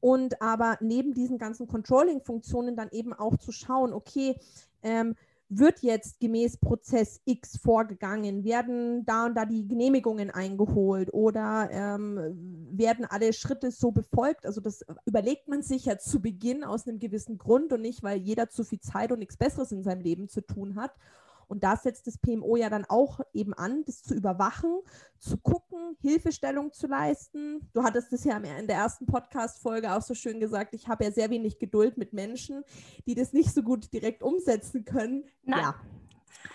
Und 0.00 0.40
aber 0.40 0.78
neben 0.80 1.14
diesen 1.14 1.38
ganzen 1.38 1.66
Controlling-Funktionen 1.66 2.76
dann 2.76 2.88
eben 2.90 3.12
auch 3.12 3.36
zu 3.36 3.52
schauen, 3.52 3.92
okay, 3.92 4.36
ähm, 4.82 5.14
wird 5.50 5.80
jetzt 5.80 6.20
gemäß 6.20 6.58
Prozess 6.58 7.20
X 7.24 7.56
vorgegangen? 7.56 8.44
Werden 8.44 9.06
da 9.06 9.26
und 9.26 9.34
da 9.34 9.46
die 9.46 9.66
Genehmigungen 9.66 10.30
eingeholt 10.30 11.12
oder 11.12 11.70
ähm, 11.72 12.68
werden 12.70 13.06
alle 13.06 13.32
Schritte 13.32 13.70
so 13.70 13.90
befolgt? 13.90 14.44
Also 14.44 14.60
das 14.60 14.84
überlegt 15.06 15.48
man 15.48 15.62
sich 15.62 15.86
ja 15.86 15.98
zu 15.98 16.20
Beginn 16.20 16.64
aus 16.64 16.86
einem 16.86 16.98
gewissen 16.98 17.38
Grund 17.38 17.72
und 17.72 17.80
nicht, 17.80 18.02
weil 18.02 18.18
jeder 18.18 18.50
zu 18.50 18.62
viel 18.62 18.80
Zeit 18.80 19.10
und 19.10 19.20
nichts 19.20 19.38
Besseres 19.38 19.72
in 19.72 19.82
seinem 19.82 20.02
Leben 20.02 20.28
zu 20.28 20.42
tun 20.42 20.76
hat. 20.76 20.92
Und 21.48 21.64
da 21.64 21.76
setzt 21.76 22.06
das 22.06 22.18
PMO 22.18 22.56
ja 22.56 22.70
dann 22.70 22.84
auch 22.84 23.20
eben 23.32 23.54
an, 23.54 23.84
das 23.86 24.02
zu 24.02 24.14
überwachen, 24.14 24.80
zu 25.18 25.38
gucken, 25.38 25.96
Hilfestellung 26.00 26.72
zu 26.72 26.86
leisten. 26.86 27.68
Du 27.72 27.82
hattest 27.82 28.12
es 28.12 28.24
ja 28.24 28.36
in 28.36 28.66
der 28.66 28.76
ersten 28.76 29.06
Podcast-Folge 29.06 29.92
auch 29.92 30.02
so 30.02 30.14
schön 30.14 30.40
gesagt, 30.40 30.74
ich 30.74 30.88
habe 30.88 31.04
ja 31.04 31.10
sehr 31.10 31.30
wenig 31.30 31.58
Geduld 31.58 31.96
mit 31.96 32.12
Menschen, 32.12 32.64
die 33.06 33.14
das 33.14 33.32
nicht 33.32 33.52
so 33.52 33.62
gut 33.62 33.92
direkt 33.92 34.22
umsetzen 34.22 34.84
können. 34.84 35.24
Nein. 35.42 35.60
Ja. 35.60 35.74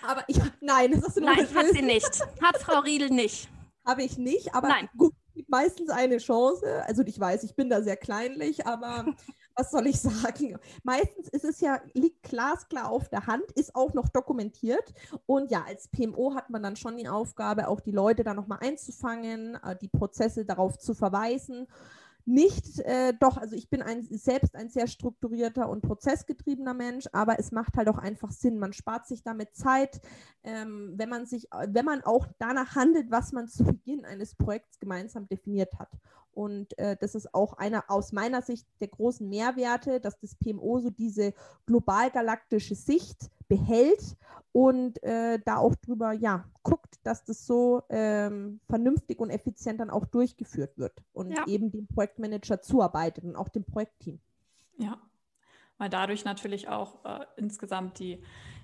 Aber 0.08 0.24
ich, 0.28 0.40
nein, 0.62 0.92
das 0.92 1.04
hast 1.04 1.18
du 1.18 1.22
Nein, 1.22 1.48
hat 1.54 1.66
sie 1.72 1.82
nicht. 1.82 2.22
Hat 2.42 2.58
Frau 2.58 2.80
Riedel 2.80 3.10
nicht. 3.10 3.50
Habe 3.86 4.04
ich 4.04 4.18
nicht, 4.18 4.54
aber 4.56 4.70
Nein. 4.70 4.90
gut, 4.98 5.14
gibt 5.34 5.50
meistens 5.50 5.90
eine 5.90 6.18
Chance. 6.18 6.84
Also 6.86 7.04
ich 7.04 7.20
weiß, 7.20 7.44
ich 7.44 7.56
bin 7.56 7.70
da 7.70 7.82
sehr 7.82 7.98
kleinlich, 7.98 8.66
aber 8.66 9.06
was 9.56 9.72
soll 9.72 9.88
ich 9.88 10.00
sagen? 10.02 10.58
Meistens 10.84 11.30
ist 11.30 11.46
es 11.46 11.62
ja, 11.62 11.80
liegt 11.94 12.24
glasklar 12.24 12.90
auf 12.90 13.10
der 13.10 13.28
Hand, 13.28 13.52
ist 13.54 13.76
auch 13.76 13.94
noch 13.94 14.10
dokumentiert. 14.10 14.94
Und 15.26 15.52
ja, 15.52 15.64
als 15.66 15.88
PMO 15.88 16.36
hat 16.36 16.50
man 16.50 16.64
dann 16.64 16.76
schon 16.76 16.98
die 16.98 17.08
Aufgabe, 17.08 17.68
auch 17.68 17.82
die 17.82 17.92
Leute 17.92 18.24
da 18.24 18.34
nochmal 18.34 18.60
einzufangen, 18.62 19.56
äh, 19.64 19.76
die 19.76 19.90
Prozesse 19.90 20.46
darauf 20.46 20.78
zu 20.78 20.94
verweisen 20.94 21.68
nicht, 22.26 22.80
äh, 22.80 23.14
doch, 23.20 23.38
also 23.38 23.56
ich 23.56 23.70
bin 23.70 23.82
ein, 23.82 24.08
selbst 24.10 24.56
ein 24.56 24.70
sehr 24.70 24.88
strukturierter 24.88 25.68
und 25.70 25.82
prozessgetriebener 25.82 26.74
Mensch, 26.74 27.08
aber 27.12 27.38
es 27.38 27.52
macht 27.52 27.76
halt 27.76 27.90
auch 27.90 27.98
einfach 27.98 28.32
Sinn. 28.32 28.60
Man 28.60 28.72
spart 28.72 29.08
sich 29.08 29.24
damit 29.24 29.56
Zeit, 29.56 30.00
ähm, 30.44 30.94
wenn 30.96 31.10
man 31.10 31.26
sich, 31.26 31.50
wenn 31.68 31.86
man 31.86 32.02
auch 32.04 32.28
danach 32.40 32.76
handelt, 32.76 33.12
was 33.12 33.34
man 33.34 33.50
zu 33.50 33.66
Beginn 33.66 34.06
eines 34.06 34.36
Projekts 34.36 34.80
gemeinsam 34.80 35.28
definiert 35.28 35.78
hat. 35.78 35.90
Und 36.32 36.78
äh, 36.80 36.98
das 37.00 37.14
ist 37.14 37.34
auch 37.34 37.54
einer 37.54 37.84
aus 37.90 38.12
meiner 38.12 38.42
Sicht 38.42 38.68
der 38.80 38.88
großen 38.88 39.28
Mehrwerte, 39.28 40.00
dass 40.00 40.20
das 40.20 40.36
PMO 40.36 40.80
so 40.80 40.90
diese 40.90 41.34
global-galaktische 41.66 42.76
Sicht 42.76 43.30
behält 43.54 44.18
und 44.52 45.02
äh, 45.04 45.40
da 45.46 45.58
auch 45.58 45.76
drüber 45.76 46.12
ja, 46.12 46.46
guckt, 46.64 46.96
dass 47.04 47.24
das 47.24 47.46
so 47.46 47.84
ähm, 47.90 48.60
vernünftig 48.68 49.20
und 49.20 49.30
effizient 49.30 49.80
dann 49.80 49.90
auch 49.90 50.06
durchgeführt 50.06 50.78
wird 50.78 51.04
und 51.14 51.32
ja. 51.32 51.46
eben 51.48 51.72
dem 51.72 51.88
Projektmanager 51.88 52.62
zuarbeitet 52.62 53.24
und 53.24 53.36
auch 53.36 53.50
dem 53.50 53.64
Projektteam. 53.64 54.20
Ja, 54.78 55.00
weil 55.78 55.90
dadurch 55.90 56.26
natürlich 56.26 56.68
auch 56.68 57.04
äh, 57.06 57.26
insgesamt 57.38 58.00
die 58.00 58.24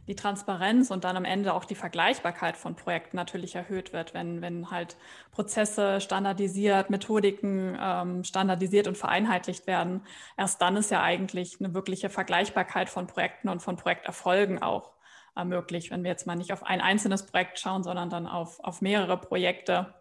die 0.10 0.16
Transparenz 0.16 0.90
und 0.90 1.04
dann 1.04 1.16
am 1.16 1.24
Ende 1.24 1.54
auch 1.54 1.66
die 1.66 1.76
Vergleichbarkeit 1.76 2.58
von 2.58 2.76
Projekten 2.76 3.16
natürlich 3.16 3.54
erhöht 3.54 3.94
wird, 3.94 4.16
wenn, 4.16 4.42
wenn 4.42 4.72
halt 4.72 4.98
Prozesse 5.32 6.02
standardisiert, 6.02 6.90
Methodiken 6.90 7.78
ähm, 7.80 8.24
standardisiert 8.24 8.88
und 8.88 8.98
vereinheitlicht 8.98 9.68
werden. 9.68 10.02
Erst 10.36 10.64
dann 10.64 10.76
ist 10.78 10.90
ja 10.90 11.04
eigentlich 11.04 11.60
eine 11.60 11.76
wirkliche 11.76 12.10
Vergleichbarkeit 12.10 12.90
von 12.90 13.06
Projekten 13.06 13.50
und 13.50 13.62
von 13.62 13.78
Projekterfolgen 13.78 14.64
auch 14.64 14.94
äh, 15.38 15.46
möglich, 15.46 15.92
wenn 15.92 16.04
wir 16.04 16.10
jetzt 16.10 16.26
mal 16.26 16.36
nicht 16.36 16.52
auf 16.54 16.64
ein 16.64 16.82
einzelnes 16.82 17.28
Projekt 17.28 17.60
schauen, 17.60 17.84
sondern 17.84 18.10
dann 18.10 18.26
auf, 18.26 18.60
auf 18.62 18.82
mehrere 18.82 19.18
Projekte. 19.18 19.94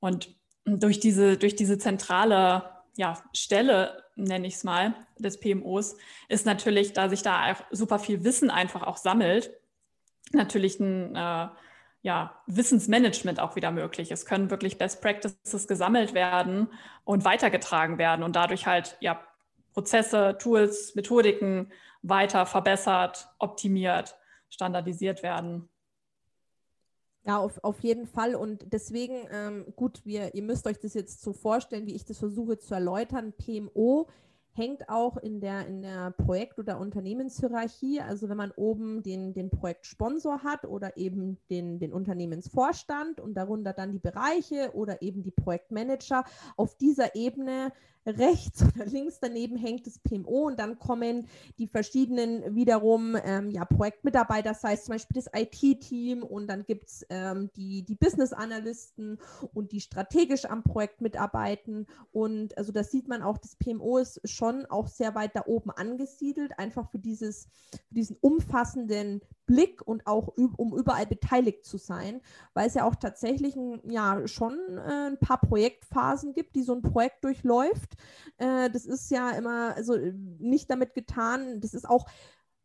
Und 0.00 0.34
durch 0.64 0.98
diese, 0.98 1.36
durch 1.36 1.54
diese 1.54 1.78
zentrale 1.78 2.70
ja, 2.96 3.22
Stelle, 3.32 4.02
nenne 4.18 4.46
ich 4.46 4.54
es 4.54 4.64
mal, 4.64 4.94
des 5.18 5.40
PMOs, 5.40 5.96
ist 6.28 6.46
natürlich, 6.46 6.92
da 6.92 7.08
sich 7.08 7.22
da 7.22 7.56
super 7.70 7.98
viel 7.98 8.24
Wissen 8.24 8.50
einfach 8.50 8.82
auch 8.82 8.96
sammelt, 8.96 9.50
natürlich 10.32 10.78
ein 10.80 11.14
äh, 11.14 11.48
ja, 12.02 12.34
Wissensmanagement 12.46 13.40
auch 13.40 13.56
wieder 13.56 13.70
möglich. 13.70 14.10
Es 14.10 14.26
können 14.26 14.50
wirklich 14.50 14.78
Best 14.78 15.00
Practices 15.00 15.66
gesammelt 15.66 16.14
werden 16.14 16.68
und 17.04 17.24
weitergetragen 17.24 17.98
werden 17.98 18.22
und 18.22 18.36
dadurch 18.36 18.66
halt 18.66 18.96
ja, 19.00 19.20
Prozesse, 19.72 20.36
Tools, 20.38 20.94
Methodiken 20.94 21.72
weiter 22.02 22.46
verbessert, 22.46 23.28
optimiert, 23.38 24.16
standardisiert 24.50 25.22
werden. 25.22 25.68
Ja, 27.28 27.36
auf, 27.40 27.62
auf 27.62 27.80
jeden 27.80 28.06
Fall. 28.06 28.34
Und 28.34 28.72
deswegen, 28.72 29.28
ähm, 29.30 29.66
gut, 29.76 30.00
wir, 30.06 30.34
ihr 30.34 30.42
müsst 30.42 30.66
euch 30.66 30.78
das 30.80 30.94
jetzt 30.94 31.20
so 31.20 31.34
vorstellen, 31.34 31.86
wie 31.86 31.94
ich 31.94 32.06
das 32.06 32.16
versuche 32.16 32.56
zu 32.56 32.72
erläutern. 32.72 33.34
PMO 33.34 34.08
hängt 34.52 34.88
auch 34.88 35.18
in 35.18 35.42
der, 35.42 35.66
in 35.66 35.82
der 35.82 36.12
Projekt- 36.12 36.58
oder 36.58 36.80
Unternehmenshierarchie. 36.80 38.00
Also 38.00 38.30
wenn 38.30 38.38
man 38.38 38.50
oben 38.52 39.02
den, 39.02 39.34
den 39.34 39.50
Projektsponsor 39.50 40.42
hat 40.42 40.64
oder 40.64 40.96
eben 40.96 41.36
den, 41.50 41.78
den 41.78 41.92
Unternehmensvorstand 41.92 43.20
und 43.20 43.34
darunter 43.34 43.74
dann 43.74 43.92
die 43.92 43.98
Bereiche 43.98 44.70
oder 44.72 45.02
eben 45.02 45.22
die 45.22 45.30
Projektmanager, 45.30 46.24
auf 46.56 46.76
dieser 46.78 47.14
Ebene 47.14 47.74
rechts 48.08 48.62
oder 48.62 48.86
links 48.86 49.18
daneben 49.20 49.56
hängt 49.56 49.86
das 49.86 49.98
PMO 49.98 50.46
und 50.46 50.58
dann 50.58 50.78
kommen 50.78 51.26
die 51.58 51.66
verschiedenen 51.66 52.54
wiederum 52.54 53.16
ähm, 53.24 53.50
ja, 53.50 53.64
Projektmitarbeiter, 53.64 54.50
das 54.50 54.64
heißt 54.64 54.86
zum 54.86 54.94
Beispiel 54.94 55.22
das 55.22 55.30
IT-Team 55.34 56.22
und 56.22 56.46
dann 56.46 56.64
gibt 56.64 56.88
es 56.88 57.06
ähm, 57.10 57.50
die, 57.56 57.84
die 57.84 57.94
Business-Analysten 57.94 59.18
und 59.54 59.72
die 59.72 59.80
strategisch 59.80 60.44
am 60.44 60.62
Projekt 60.62 61.00
mitarbeiten 61.00 61.86
und 62.12 62.56
also 62.56 62.72
das 62.72 62.90
sieht 62.90 63.08
man 63.08 63.22
auch, 63.22 63.38
das 63.38 63.56
PMO 63.56 63.98
ist 63.98 64.20
schon 64.24 64.66
auch 64.66 64.88
sehr 64.88 65.14
weit 65.14 65.36
da 65.36 65.44
oben 65.46 65.70
angesiedelt, 65.70 66.58
einfach 66.58 66.90
für, 66.90 66.98
dieses, 66.98 67.48
für 67.88 67.94
diesen 67.94 68.16
umfassenden 68.20 69.20
Blick 69.48 69.80
und 69.82 70.06
auch 70.06 70.28
um 70.36 70.76
überall 70.76 71.06
beteiligt 71.06 71.64
zu 71.64 71.78
sein, 71.78 72.20
weil 72.52 72.68
es 72.68 72.74
ja 72.74 72.84
auch 72.84 72.94
tatsächlich 72.94 73.56
ein, 73.56 73.80
ja 73.90 74.28
schon 74.28 74.56
äh, 74.76 75.08
ein 75.08 75.18
paar 75.18 75.40
Projektphasen 75.40 76.34
gibt, 76.34 76.54
die 76.54 76.62
so 76.62 76.74
ein 76.74 76.82
Projekt 76.82 77.24
durchläuft. 77.24 77.94
Äh, 78.36 78.68
das 78.70 78.84
ist 78.84 79.10
ja 79.10 79.30
immer 79.30 79.74
also 79.74 79.96
nicht 80.38 80.70
damit 80.70 80.94
getan. 80.94 81.60
Das 81.60 81.72
ist 81.72 81.88
auch 81.88 82.06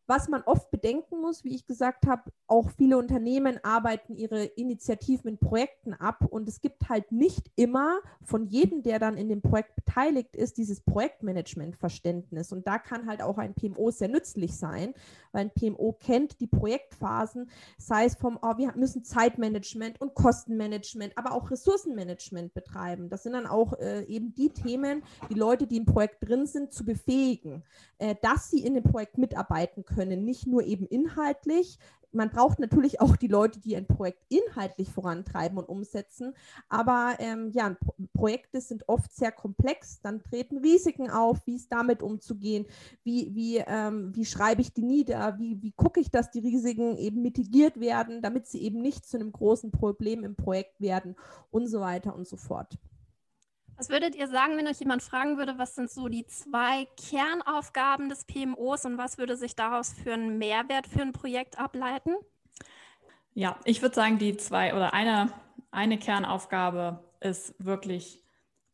was 0.06 0.28
man 0.28 0.42
oft 0.42 0.70
bedenken 0.70 1.20
muss, 1.20 1.44
wie 1.44 1.54
ich 1.54 1.66
gesagt 1.66 2.06
habe, 2.06 2.30
auch 2.46 2.70
viele 2.70 2.98
Unternehmen 2.98 3.58
arbeiten 3.62 4.14
ihre 4.16 4.44
Initiativen 4.44 5.30
in 5.30 5.38
Projekten 5.38 5.94
ab 5.94 6.26
und 6.28 6.48
es 6.48 6.60
gibt 6.60 6.88
halt 6.88 7.10
nicht 7.10 7.50
immer 7.56 8.00
von 8.22 8.46
jedem, 8.46 8.82
der 8.82 8.98
dann 8.98 9.16
in 9.16 9.28
dem 9.28 9.40
Projekt 9.40 9.74
beteiligt 9.76 10.36
ist, 10.36 10.58
dieses 10.58 10.82
Projektmanagement-Verständnis. 10.82 12.52
Und 12.52 12.66
da 12.66 12.78
kann 12.78 13.06
halt 13.06 13.22
auch 13.22 13.38
ein 13.38 13.54
PMO 13.54 13.90
sehr 13.90 14.08
nützlich 14.08 14.56
sein, 14.56 14.92
weil 15.32 15.46
ein 15.46 15.50
PMO 15.50 15.92
kennt 15.92 16.40
die 16.40 16.46
Projektphasen, 16.46 17.50
sei 17.78 18.04
es 18.04 18.14
vom, 18.14 18.38
oh, 18.42 18.58
wir 18.58 18.74
müssen 18.76 19.04
Zeitmanagement 19.04 20.00
und 20.00 20.14
Kostenmanagement, 20.14 21.16
aber 21.16 21.32
auch 21.32 21.50
Ressourcenmanagement 21.50 22.52
betreiben. 22.52 23.08
Das 23.08 23.22
sind 23.22 23.32
dann 23.32 23.46
auch 23.46 23.72
äh, 23.78 24.04
eben 24.04 24.34
die 24.34 24.50
Themen, 24.50 25.02
die 25.30 25.34
Leute, 25.34 25.66
die 25.66 25.78
im 25.78 25.86
Projekt 25.86 26.28
drin 26.28 26.46
sind, 26.46 26.74
zu 26.74 26.84
befähigen, 26.84 27.62
äh, 27.98 28.14
dass 28.20 28.50
sie 28.50 28.64
in 28.64 28.74
dem 28.74 28.84
Projekt 28.84 29.16
mitarbeiten 29.16 29.84
können 29.84 29.93
können, 29.94 30.24
nicht 30.24 30.46
nur 30.46 30.64
eben 30.64 30.86
inhaltlich. 30.86 31.78
Man 32.14 32.30
braucht 32.30 32.60
natürlich 32.60 33.00
auch 33.00 33.16
die 33.16 33.26
Leute, 33.26 33.58
die 33.58 33.74
ein 33.76 33.88
Projekt 33.88 34.22
inhaltlich 34.28 34.88
vorantreiben 34.88 35.58
und 35.58 35.68
umsetzen. 35.68 36.32
Aber 36.68 37.16
ähm, 37.18 37.50
ja, 37.52 37.76
Projekte 38.12 38.60
sind 38.60 38.88
oft 38.88 39.12
sehr 39.12 39.32
komplex. 39.32 40.00
Dann 40.00 40.22
treten 40.22 40.58
Risiken 40.58 41.10
auf. 41.10 41.44
Wie 41.44 41.56
ist 41.56 41.72
damit 41.72 42.02
umzugehen? 42.02 42.66
Wie, 43.02 43.34
wie, 43.34 43.56
ähm, 43.66 44.14
wie 44.14 44.24
schreibe 44.24 44.60
ich 44.60 44.72
die 44.72 44.84
nieder? 44.84 45.36
Wie, 45.38 45.60
wie 45.60 45.72
gucke 45.72 45.98
ich, 45.98 46.10
dass 46.12 46.30
die 46.30 46.38
Risiken 46.38 46.96
eben 46.96 47.20
mitigiert 47.20 47.80
werden, 47.80 48.22
damit 48.22 48.46
sie 48.46 48.62
eben 48.62 48.80
nicht 48.80 49.04
zu 49.04 49.16
einem 49.16 49.32
großen 49.32 49.72
Problem 49.72 50.22
im 50.22 50.36
Projekt 50.36 50.80
werden 50.80 51.16
und 51.50 51.66
so 51.66 51.80
weiter 51.80 52.14
und 52.14 52.28
so 52.28 52.36
fort. 52.36 52.78
Was 53.76 53.88
würdet 53.88 54.14
ihr 54.14 54.28
sagen, 54.28 54.56
wenn 54.56 54.68
euch 54.68 54.78
jemand 54.78 55.02
fragen 55.02 55.36
würde, 55.36 55.58
was 55.58 55.74
sind 55.74 55.90
so 55.90 56.08
die 56.08 56.26
zwei 56.26 56.86
Kernaufgaben 56.96 58.08
des 58.08 58.24
PMOs 58.24 58.84
und 58.84 58.98
was 58.98 59.18
würde 59.18 59.36
sich 59.36 59.56
daraus 59.56 59.92
für 59.92 60.14
einen 60.14 60.38
Mehrwert 60.38 60.86
für 60.86 61.02
ein 61.02 61.12
Projekt 61.12 61.58
ableiten? 61.58 62.14
Ja, 63.34 63.58
ich 63.64 63.82
würde 63.82 63.96
sagen, 63.96 64.18
die 64.18 64.36
zwei 64.36 64.74
oder 64.74 64.94
eine, 64.94 65.32
eine 65.72 65.98
Kernaufgabe 65.98 67.02
ist 67.20 67.54
wirklich 67.58 68.22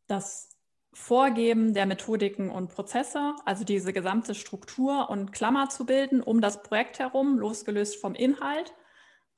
das 0.06 0.50
Vorgeben 0.92 1.72
der 1.72 1.86
Methodiken 1.86 2.50
und 2.50 2.68
Prozesse, 2.68 3.36
also 3.46 3.64
diese 3.64 3.92
gesamte 3.92 4.34
Struktur 4.34 5.08
und 5.08 5.32
Klammer 5.32 5.68
zu 5.68 5.86
bilden 5.86 6.20
um 6.20 6.40
das 6.40 6.62
Projekt 6.62 6.98
herum, 6.98 7.38
losgelöst 7.38 8.00
vom 8.00 8.14
Inhalt. 8.14 8.74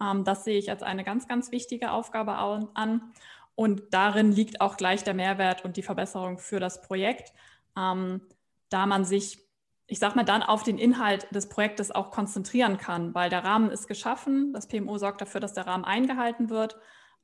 Ähm, 0.00 0.24
das 0.24 0.44
sehe 0.44 0.58
ich 0.58 0.70
als 0.70 0.82
eine 0.82 1.04
ganz, 1.04 1.28
ganz 1.28 1.52
wichtige 1.52 1.92
Aufgabe 1.92 2.32
an. 2.34 3.12
Und 3.54 3.82
darin 3.92 4.32
liegt 4.32 4.60
auch 4.60 4.76
gleich 4.76 5.04
der 5.04 5.14
Mehrwert 5.14 5.64
und 5.64 5.76
die 5.76 5.82
Verbesserung 5.82 6.38
für 6.38 6.58
das 6.58 6.82
Projekt, 6.82 7.32
ähm, 7.76 8.22
da 8.70 8.86
man 8.86 9.04
sich, 9.04 9.38
ich 9.86 9.98
sage 9.98 10.16
mal, 10.16 10.24
dann 10.24 10.42
auf 10.42 10.62
den 10.62 10.78
Inhalt 10.78 11.26
des 11.34 11.48
Projektes 11.48 11.90
auch 11.90 12.10
konzentrieren 12.10 12.78
kann, 12.78 13.14
weil 13.14 13.28
der 13.28 13.44
Rahmen 13.44 13.70
ist 13.70 13.88
geschaffen. 13.88 14.52
Das 14.52 14.68
PMO 14.68 14.96
sorgt 14.98 15.20
dafür, 15.20 15.40
dass 15.40 15.52
der 15.52 15.66
Rahmen 15.66 15.84
eingehalten 15.84 16.48
wird. 16.48 16.78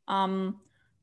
Ähm, 0.09 0.61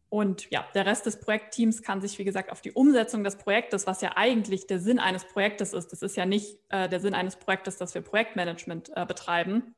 und 0.10 0.50
ja, 0.52 0.66
der 0.74 0.86
Rest 0.86 1.08
des 1.08 1.20
Projektteams 1.20 1.82
kann 1.82 2.00
sich, 2.00 2.18
wie 2.20 2.24
gesagt, 2.24 2.52
auf 2.52 2.62
die 2.62 2.72
Umsetzung 2.72 3.24
des 3.24 3.38
Projektes, 3.38 3.88
was 3.88 4.02
ja 4.02 4.12
eigentlich 4.16 4.68
der 4.68 4.80
Sinn 4.80 5.00
eines 5.00 5.26
Projektes 5.26 5.74
ist, 5.74 5.92
das 5.92 6.02
ist 6.04 6.16
ja 6.16 6.26
nicht 6.26 6.60
äh, 6.70 6.88
der 6.88 7.00
Sinn 7.00 7.16
eines 7.16 7.36
Projektes, 7.36 7.78
dass 7.78 7.96
wir 7.96 8.02
Projektmanagement 8.02 8.96
äh, 8.96 9.06
betreiben, 9.06 9.76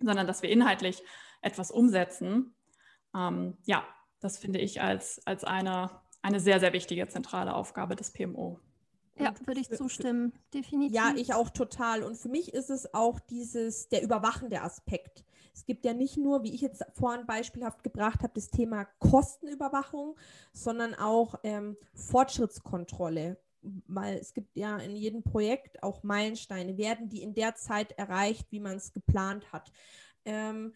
sondern 0.00 0.26
dass 0.26 0.42
wir 0.42 0.48
inhaltlich 0.48 1.02
etwas 1.42 1.70
umsetzen. 1.70 2.54
Ähm, 3.14 3.58
ja, 3.64 3.84
das 4.24 4.38
finde 4.38 4.58
ich 4.58 4.80
als, 4.80 5.20
als 5.26 5.44
eine, 5.44 5.90
eine 6.22 6.40
sehr, 6.40 6.58
sehr 6.58 6.72
wichtige 6.72 7.06
zentrale 7.08 7.54
Aufgabe 7.54 7.94
des 7.94 8.10
PMO. 8.10 8.58
Ja, 9.16 9.32
würde 9.44 9.60
ich 9.60 9.70
zustimmen, 9.70 10.32
definitiv. 10.52 10.94
Ja, 10.94 11.12
ich 11.14 11.34
auch 11.34 11.50
total. 11.50 12.02
Und 12.02 12.16
für 12.16 12.30
mich 12.30 12.52
ist 12.52 12.70
es 12.70 12.94
auch 12.94 13.20
dieses, 13.20 13.88
der 13.90 14.02
überwachende 14.02 14.62
Aspekt. 14.62 15.24
Es 15.54 15.66
gibt 15.66 15.84
ja 15.84 15.92
nicht 15.92 16.16
nur, 16.16 16.42
wie 16.42 16.52
ich 16.52 16.62
jetzt 16.62 16.84
vorhin 16.94 17.26
beispielhaft 17.26 17.84
gebracht 17.84 18.22
habe, 18.22 18.32
das 18.34 18.50
Thema 18.50 18.86
Kostenüberwachung, 18.98 20.16
sondern 20.52 20.94
auch 20.94 21.36
ähm, 21.44 21.76
Fortschrittskontrolle. 21.92 23.38
Weil 23.86 24.16
es 24.16 24.34
gibt 24.34 24.56
ja 24.56 24.78
in 24.78 24.96
jedem 24.96 25.22
Projekt 25.22 25.82
auch 25.82 26.02
Meilensteine. 26.02 26.76
Werden 26.76 27.08
die 27.08 27.22
in 27.22 27.34
der 27.34 27.54
Zeit 27.54 27.92
erreicht, 27.92 28.50
wie 28.50 28.60
man 28.60 28.76
es 28.76 28.92
geplant 28.92 29.52
hat? 29.52 29.70
Ähm, 30.24 30.74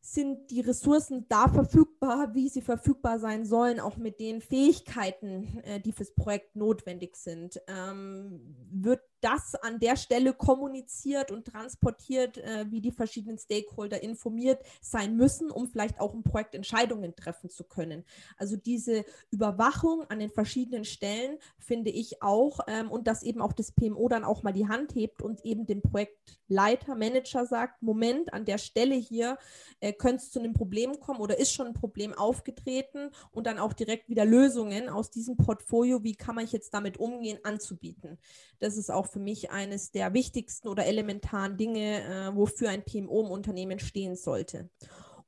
sind 0.00 0.50
die 0.50 0.60
Ressourcen 0.60 1.26
da 1.28 1.48
verfügbar, 1.48 2.34
wie 2.34 2.48
sie 2.48 2.62
verfügbar 2.62 3.18
sein 3.18 3.44
sollen, 3.44 3.80
auch 3.80 3.96
mit 3.96 4.18
den 4.18 4.40
Fähigkeiten, 4.40 5.58
äh, 5.64 5.80
die 5.80 5.92
fürs 5.92 6.14
Projekt 6.14 6.56
notwendig 6.56 7.16
sind? 7.16 7.60
Ähm, 7.66 8.56
wird 8.70 9.02
das 9.20 9.54
an 9.54 9.78
der 9.78 9.96
Stelle 9.96 10.32
kommuniziert 10.32 11.30
und 11.30 11.46
transportiert, 11.46 12.38
äh, 12.38 12.66
wie 12.70 12.80
die 12.80 12.92
verschiedenen 12.92 13.38
Stakeholder 13.38 14.02
informiert 14.02 14.62
sein 14.80 15.16
müssen, 15.16 15.50
um 15.50 15.68
vielleicht 15.68 16.00
auch 16.00 16.14
im 16.14 16.22
Projekt 16.22 16.54
Entscheidungen 16.54 17.14
treffen 17.14 17.50
zu 17.50 17.64
können. 17.64 18.04
Also 18.36 18.56
diese 18.56 19.04
Überwachung 19.30 20.04
an 20.08 20.18
den 20.18 20.30
verschiedenen 20.30 20.84
Stellen 20.84 21.38
finde 21.58 21.90
ich 21.90 22.22
auch 22.22 22.60
ähm, 22.66 22.90
und 22.90 23.06
dass 23.06 23.22
eben 23.22 23.40
auch 23.40 23.52
das 23.52 23.72
PMO 23.72 24.08
dann 24.08 24.24
auch 24.24 24.42
mal 24.42 24.52
die 24.52 24.68
Hand 24.68 24.94
hebt 24.94 25.22
und 25.22 25.44
eben 25.44 25.66
dem 25.66 25.82
Projektleiter, 25.82 26.94
Manager 26.94 27.46
sagt, 27.46 27.82
Moment, 27.82 28.32
an 28.32 28.44
der 28.44 28.58
Stelle 28.58 28.94
hier 28.94 29.38
äh, 29.80 29.92
könnte 29.92 30.16
es 30.16 30.30
zu 30.30 30.38
einem 30.38 30.54
Problem 30.54 30.98
kommen 31.00 31.20
oder 31.20 31.38
ist 31.38 31.52
schon 31.52 31.68
ein 31.68 31.74
Problem 31.74 32.14
aufgetreten 32.14 33.10
und 33.30 33.46
dann 33.46 33.58
auch 33.58 33.72
direkt 33.72 34.08
wieder 34.08 34.24
Lösungen 34.24 34.88
aus 34.88 35.10
diesem 35.10 35.36
Portfolio, 35.36 36.02
wie 36.02 36.14
kann 36.14 36.34
man 36.34 36.46
jetzt 36.46 36.72
damit 36.74 36.98
umgehen, 36.98 37.38
anzubieten. 37.42 38.18
Das 38.58 38.76
ist 38.76 38.90
auch 38.90 39.09
für 39.10 39.18
mich 39.18 39.50
eines 39.50 39.90
der 39.90 40.14
wichtigsten 40.14 40.68
oder 40.68 40.86
elementaren 40.86 41.56
Dinge, 41.56 42.02
äh, 42.02 42.36
wofür 42.36 42.70
ein 42.70 42.84
PMO 42.84 43.24
im 43.24 43.30
Unternehmen 43.30 43.78
stehen 43.78 44.16
sollte. 44.16 44.70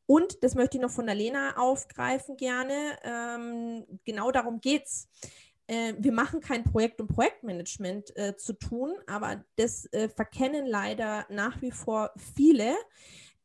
Und 0.07 0.43
das 0.43 0.55
möchte 0.55 0.77
ich 0.77 0.83
noch 0.83 0.91
von 0.91 1.07
der 1.07 1.15
Lena 1.15 1.57
aufgreifen 1.57 2.37
gerne. 2.37 2.99
Ähm, 3.03 3.85
genau 4.05 4.31
darum 4.31 4.61
geht 4.61 4.85
es. 4.85 5.09
Äh, 5.67 5.95
wir 5.99 6.12
machen 6.12 6.41
kein 6.41 6.65
Projekt- 6.65 7.01
und 7.01 7.09
Projektmanagement 7.09 8.17
äh, 8.17 8.37
zu 8.37 8.53
tun, 8.55 8.95
aber 9.07 9.45
das 9.57 9.87
äh, 9.93 10.09
verkennen 10.09 10.67
leider 10.67 11.27
nach 11.31 11.62
wie 11.62 11.71
vor 11.71 12.11
viele. 12.35 12.75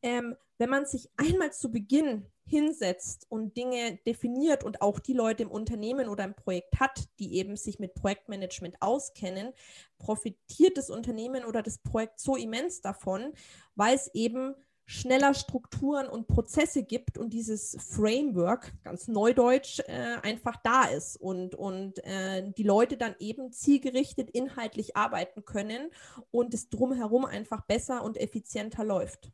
Ähm, 0.01 0.36
wenn 0.58 0.70
man 0.70 0.86
sich 0.86 1.10
einmal 1.17 1.53
zu 1.53 1.72
Beginn 1.72 2.25
hinsetzt 2.48 3.25
und 3.30 3.58
Dinge 3.58 4.00
definiert 4.06 4.63
und 4.63 4.82
auch 4.82 5.00
die 5.00 5.13
Leute 5.13 5.44
im 5.44 5.51
Unternehmen 5.51 6.08
oder 6.08 6.24
im 6.24 6.34
Projekt 6.34 6.80
hat, 6.80 7.08
die 7.20 7.36
eben 7.36 7.58
sich 7.58 7.80
mit 7.80 7.94
Projektmanagement 7.94 8.82
auskennen, 8.82 9.54
profitiert 10.00 10.77
das 10.77 10.90
Unternehmen 10.90 11.46
oder 11.46 11.62
das 11.62 11.77
Projekt 11.77 12.20
so 12.20 12.36
immens 12.36 12.81
davon, 12.81 13.33
weil 13.75 13.96
es 13.96 14.10
eben 14.14 14.55
schneller 14.88 15.33
Strukturen 15.33 16.07
und 16.07 16.27
Prozesse 16.27 16.81
gibt 16.81 17.18
und 17.18 17.33
dieses 17.33 17.75
Framework, 17.77 18.72
ganz 18.83 19.10
neudeutsch, 19.10 19.79
äh, 19.79 20.16
einfach 20.24 20.55
da 20.64 20.86
ist 20.86 21.18
und, 21.18 21.55
und 21.55 22.01
äh, 22.05 22.50
die 22.57 22.64
Leute 22.64 22.96
dann 22.96 23.14
eben 23.20 23.51
zielgerichtet 23.51 24.29
inhaltlich 24.29 24.96
arbeiten 24.96 25.44
können 25.44 25.92
und 26.31 26.53
es 26.53 26.70
drumherum 26.70 27.25
einfach 27.25 27.66
besser 27.66 28.01
und 28.01 28.18
effizienter 28.18 28.86
läuft. 28.86 29.29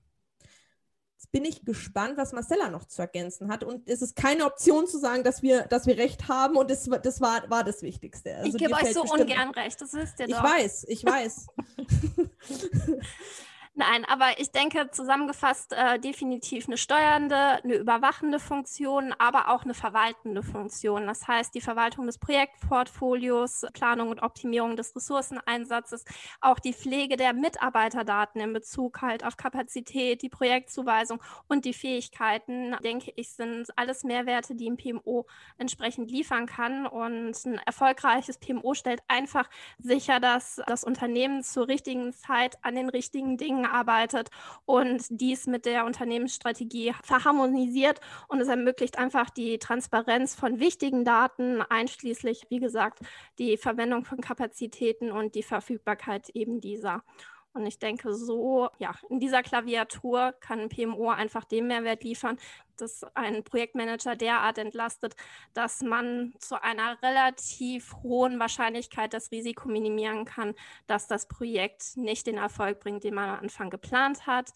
Jetzt 1.23 1.31
bin 1.31 1.45
ich 1.45 1.63
gespannt, 1.63 2.17
was 2.17 2.33
Marcella 2.33 2.69
noch 2.69 2.85
zu 2.85 3.01
ergänzen 3.01 3.49
hat. 3.49 3.63
Und 3.63 3.87
es 3.87 4.01
ist 4.01 4.17
keine 4.17 4.45
Option 4.45 4.87
zu 4.87 4.99
sagen, 4.99 5.23
dass 5.23 5.41
wir, 5.41 5.61
dass 5.63 5.87
wir 5.87 5.97
recht 5.97 6.27
haben. 6.27 6.57
Und 6.57 6.69
das, 6.69 6.89
das 7.01 7.21
war, 7.21 7.49
war 7.49 7.63
das 7.63 7.81
Wichtigste. 7.81 8.35
Also 8.35 8.49
ich 8.49 8.57
gebe 8.57 8.73
euch 8.73 8.93
so 8.93 9.03
ungern 9.03 9.51
recht, 9.51 9.79
das 9.79 9.93
wisst 9.93 10.19
ihr 10.19 10.27
doch. 10.27 10.37
Ich 10.37 10.43
weiß, 10.43 10.85
ich 10.89 11.05
weiß. 11.05 11.47
Nein, 13.75 14.05
aber 14.05 14.39
ich 14.39 14.51
denke 14.51 14.91
zusammengefasst 14.91 15.73
äh, 15.73 15.97
definitiv 15.97 16.67
eine 16.67 16.77
steuernde, 16.77 17.35
eine 17.63 17.73
überwachende 17.77 18.39
Funktion, 18.39 19.15
aber 19.17 19.49
auch 19.49 19.63
eine 19.63 19.73
verwaltende 19.73 20.43
Funktion. 20.43 21.07
Das 21.07 21.27
heißt, 21.27 21.55
die 21.55 21.61
Verwaltung 21.61 22.05
des 22.05 22.19
Projektportfolios, 22.19 23.65
Planung 23.73 24.09
und 24.09 24.21
Optimierung 24.21 24.75
des 24.75 24.95
Ressourceneinsatzes, 24.95 26.05
auch 26.39 26.59
die 26.59 26.73
Pflege 26.73 27.17
der 27.17 27.33
Mitarbeiterdaten 27.33 28.39
in 28.41 28.53
Bezug 28.53 29.01
halt 29.01 29.25
auf 29.25 29.37
Kapazität, 29.37 30.21
die 30.21 30.29
Projektzuweisung 30.29 31.19
und 31.47 31.65
die 31.65 31.73
Fähigkeiten, 31.73 32.75
denke 32.83 33.11
ich, 33.15 33.31
sind 33.31 33.69
alles 33.75 34.03
Mehrwerte, 34.03 34.53
die 34.53 34.69
ein 34.69 34.77
PMO 34.77 35.25
entsprechend 35.57 36.11
liefern 36.11 36.45
kann. 36.45 36.85
Und 36.85 37.43
ein 37.43 37.57
erfolgreiches 37.65 38.37
PMO 38.37 38.75
stellt 38.75 39.01
einfach 39.07 39.49
sicher, 39.79 40.19
dass 40.19 40.61
das 40.67 40.83
Unternehmen 40.83 41.41
zur 41.41 41.67
richtigen 41.67 42.13
Zeit 42.13 42.57
an 42.61 42.75
den 42.75 42.89
richtigen 42.89 43.35
Dingen 43.37 43.62
zusammenarbeitet 43.63 44.29
und 44.65 45.05
dies 45.09 45.47
mit 45.47 45.65
der 45.65 45.85
Unternehmensstrategie 45.85 46.93
verharmonisiert 47.03 47.99
und 48.27 48.41
es 48.41 48.47
ermöglicht 48.47 48.97
einfach 48.97 49.29
die 49.29 49.57
Transparenz 49.57 50.35
von 50.35 50.59
wichtigen 50.59 51.05
Daten, 51.05 51.61
einschließlich, 51.61 52.47
wie 52.49 52.59
gesagt, 52.59 52.99
die 53.39 53.57
Verwendung 53.57 54.05
von 54.05 54.19
Kapazitäten 54.21 55.11
und 55.11 55.35
die 55.35 55.43
Verfügbarkeit 55.43 56.29
eben 56.29 56.61
dieser. 56.61 57.03
Und 57.53 57.67
ich 57.67 57.77
denke, 57.77 58.13
so, 58.15 58.69
ja, 58.79 58.95
in 59.09 59.19
dieser 59.19 59.43
Klaviatur 59.43 60.33
kann 60.39 60.59
ein 60.59 60.69
PMO 60.69 61.09
einfach 61.09 61.43
den 61.45 61.67
Mehrwert 61.67 62.03
liefern, 62.03 62.37
dass 62.77 63.03
ein 63.13 63.43
Projektmanager 63.43 64.15
derart 64.15 64.57
entlastet, 64.57 65.15
dass 65.53 65.81
man 65.81 66.33
zu 66.39 66.61
einer 66.61 67.01
relativ 67.03 67.93
hohen 68.01 68.39
Wahrscheinlichkeit 68.39 69.13
das 69.13 69.31
Risiko 69.31 69.69
minimieren 69.69 70.25
kann, 70.25 70.55
dass 70.87 71.07
das 71.07 71.27
Projekt 71.27 71.95
nicht 71.95 72.25
den 72.25 72.37
Erfolg 72.37 72.79
bringt, 72.79 73.03
den 73.03 73.13
man 73.13 73.29
am 73.29 73.39
Anfang 73.39 73.69
geplant 73.69 74.25
hat 74.25 74.53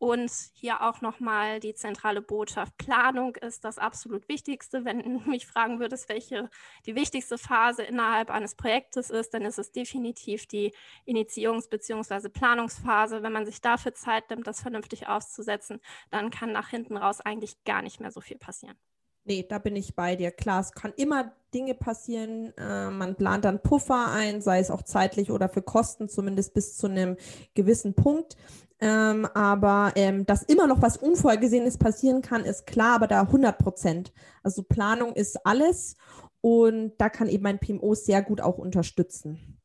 und 0.00 0.32
hier 0.54 0.80
auch 0.80 1.02
nochmal 1.02 1.60
die 1.60 1.74
zentrale 1.74 2.22
Botschaft. 2.22 2.74
Planung 2.78 3.36
ist 3.36 3.66
das 3.66 3.76
absolut 3.76 4.28
Wichtigste. 4.30 4.86
Wenn 4.86 5.02
du 5.02 5.20
mich 5.30 5.46
fragen 5.46 5.78
würdest, 5.78 6.08
welche 6.08 6.48
die 6.86 6.94
wichtigste 6.94 7.36
Phase 7.36 7.82
innerhalb 7.82 8.30
eines 8.30 8.54
Projektes 8.54 9.10
ist, 9.10 9.34
dann 9.34 9.42
ist 9.42 9.58
es 9.58 9.72
definitiv 9.72 10.46
die 10.46 10.72
Initiierungs- 11.06 11.68
bzw. 11.68 12.30
Planungsphase. 12.30 13.22
Wenn 13.22 13.32
man 13.32 13.44
sich 13.44 13.60
dafür 13.60 13.92
Zeit 13.94 14.30
nimmt, 14.30 14.46
das 14.46 14.62
vernünftig 14.62 15.06
auszusetzen, 15.06 15.80
dann 16.10 16.30
kann 16.30 16.50
nach 16.50 16.70
hinten 16.70 16.96
raus 16.96 17.20
eigentlich 17.20 17.62
gar 17.64 17.82
nicht 17.82 18.00
mehr 18.00 18.10
so 18.10 18.22
viel 18.22 18.38
passieren. 18.38 18.78
Nee, 19.24 19.44
da 19.46 19.58
bin 19.58 19.76
ich 19.76 19.94
bei 19.94 20.16
dir. 20.16 20.30
Klar, 20.30 20.60
es 20.60 20.72
kann 20.72 20.94
immer 20.96 21.32
Dinge 21.52 21.74
passieren. 21.74 22.54
Äh, 22.56 22.88
man 22.88 23.16
plant 23.16 23.44
dann 23.44 23.62
Puffer 23.62 24.10
ein, 24.10 24.40
sei 24.40 24.60
es 24.60 24.70
auch 24.70 24.80
zeitlich 24.80 25.30
oder 25.30 25.50
für 25.50 25.60
Kosten, 25.60 26.08
zumindest 26.08 26.54
bis 26.54 26.78
zu 26.78 26.86
einem 26.86 27.18
gewissen 27.54 27.94
Punkt. 27.94 28.38
Ähm, 28.80 29.26
aber 29.34 29.92
ähm, 29.96 30.24
dass 30.24 30.42
immer 30.42 30.66
noch 30.66 30.80
was 30.80 30.96
Unvorhergesehenes 30.96 31.76
passieren 31.76 32.22
kann, 32.22 32.44
ist 32.44 32.66
klar, 32.66 32.96
aber 32.96 33.06
da 33.06 33.22
100 33.22 33.58
Prozent. 33.58 34.12
Also 34.42 34.62
Planung 34.62 35.12
ist 35.14 35.44
alles 35.46 35.96
und 36.40 36.94
da 36.98 37.10
kann 37.10 37.28
eben 37.28 37.46
ein 37.46 37.58
PMO 37.58 37.94
sehr 37.94 38.22
gut 38.22 38.40
auch 38.40 38.56
unterstützen. 38.56 39.59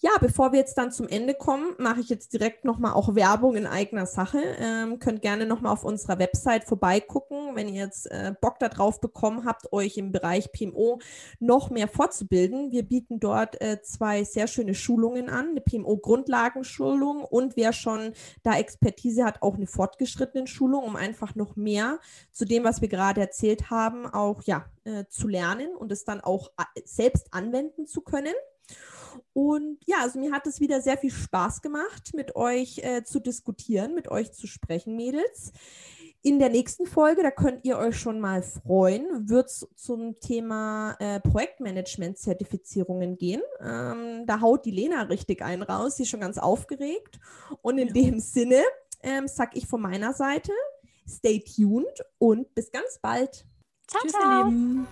Ja, 0.00 0.10
bevor 0.20 0.52
wir 0.52 0.58
jetzt 0.58 0.76
dann 0.78 0.92
zum 0.92 1.08
Ende 1.08 1.34
kommen, 1.34 1.74
mache 1.78 2.00
ich 2.00 2.08
jetzt 2.08 2.32
direkt 2.32 2.64
nochmal 2.64 2.92
auch 2.92 3.14
Werbung 3.14 3.56
in 3.56 3.66
eigener 3.66 4.06
Sache. 4.06 4.38
Ähm, 4.58 4.98
könnt 4.98 5.22
gerne 5.22 5.46
nochmal 5.46 5.72
auf 5.72 5.84
unserer 5.84 6.18
Website 6.18 6.64
vorbeigucken, 6.64 7.54
wenn 7.54 7.68
ihr 7.68 7.84
jetzt 7.84 8.10
äh, 8.10 8.34
Bock 8.40 8.58
darauf 8.58 9.00
bekommen 9.00 9.44
habt, 9.44 9.72
euch 9.72 9.96
im 9.96 10.12
Bereich 10.12 10.52
PMO 10.52 11.00
noch 11.40 11.70
mehr 11.70 11.88
fortzubilden. 11.88 12.72
Wir 12.72 12.82
bieten 12.82 13.20
dort 13.20 13.60
äh, 13.60 13.80
zwei 13.82 14.24
sehr 14.24 14.46
schöne 14.46 14.74
Schulungen 14.74 15.28
an, 15.28 15.50
eine 15.50 15.60
PMO-Grundlagenschulung 15.60 17.24
und 17.24 17.56
wer 17.56 17.72
schon 17.72 18.12
da 18.42 18.56
Expertise 18.56 19.24
hat, 19.24 19.42
auch 19.42 19.56
eine 19.56 19.66
fortgeschrittene 19.66 20.46
Schulung, 20.46 20.84
um 20.84 20.96
einfach 20.96 21.34
noch 21.34 21.56
mehr 21.56 21.98
zu 22.32 22.44
dem, 22.44 22.64
was 22.64 22.80
wir 22.80 22.88
gerade 22.88 23.20
erzählt 23.20 23.70
haben, 23.70 24.06
auch 24.06 24.42
ja, 24.44 24.66
äh, 24.86 25.04
zu 25.08 25.28
lernen 25.28 25.74
und 25.76 25.92
es 25.92 26.04
dann 26.04 26.20
auch 26.20 26.50
äh, 26.56 26.80
selbst 26.84 27.28
anwenden 27.32 27.86
zu 27.86 28.00
können. 28.00 28.34
Und 29.32 29.78
ja, 29.86 29.98
also 30.02 30.18
mir 30.18 30.32
hat 30.32 30.46
es 30.46 30.60
wieder 30.60 30.80
sehr 30.80 30.98
viel 30.98 31.10
Spaß 31.10 31.62
gemacht, 31.62 32.12
mit 32.14 32.36
euch 32.36 32.78
äh, 32.78 33.02
zu 33.04 33.20
diskutieren, 33.20 33.94
mit 33.94 34.08
euch 34.08 34.32
zu 34.32 34.46
sprechen, 34.46 34.96
Mädels. 34.96 35.52
In 36.22 36.38
der 36.38 36.48
nächsten 36.48 36.86
Folge, 36.86 37.22
da 37.22 37.30
könnt 37.30 37.64
ihr 37.64 37.78
euch 37.78 37.96
schon 37.98 38.18
mal 38.18 38.42
freuen, 38.42 39.28
wird 39.28 39.46
es 39.46 39.68
zum 39.76 40.18
Thema 40.18 40.96
äh, 40.98 41.20
Projektmanagement-Zertifizierungen 41.20 43.16
gehen. 43.16 43.42
Ähm, 43.60 44.24
da 44.26 44.40
haut 44.40 44.64
die 44.64 44.72
Lena 44.72 45.02
richtig 45.02 45.42
einen 45.42 45.62
raus, 45.62 45.96
sie 45.96 46.02
ist 46.02 46.08
schon 46.08 46.20
ganz 46.20 46.38
aufgeregt. 46.38 47.20
Und 47.62 47.78
in 47.78 47.88
ja. 47.88 47.94
dem 47.94 48.18
Sinne 48.18 48.62
ähm, 49.02 49.28
sag 49.28 49.56
ich 49.56 49.66
von 49.66 49.80
meiner 49.80 50.12
Seite, 50.14 50.50
stay 51.08 51.40
tuned 51.40 52.04
und 52.18 52.52
bis 52.54 52.72
ganz 52.72 52.98
bald. 53.00 53.46
Ciao, 53.88 54.02
Tschüss, 54.02 54.12
ciao. 54.12 54.40
ihr 54.40 54.44
Lieben. 54.46 54.88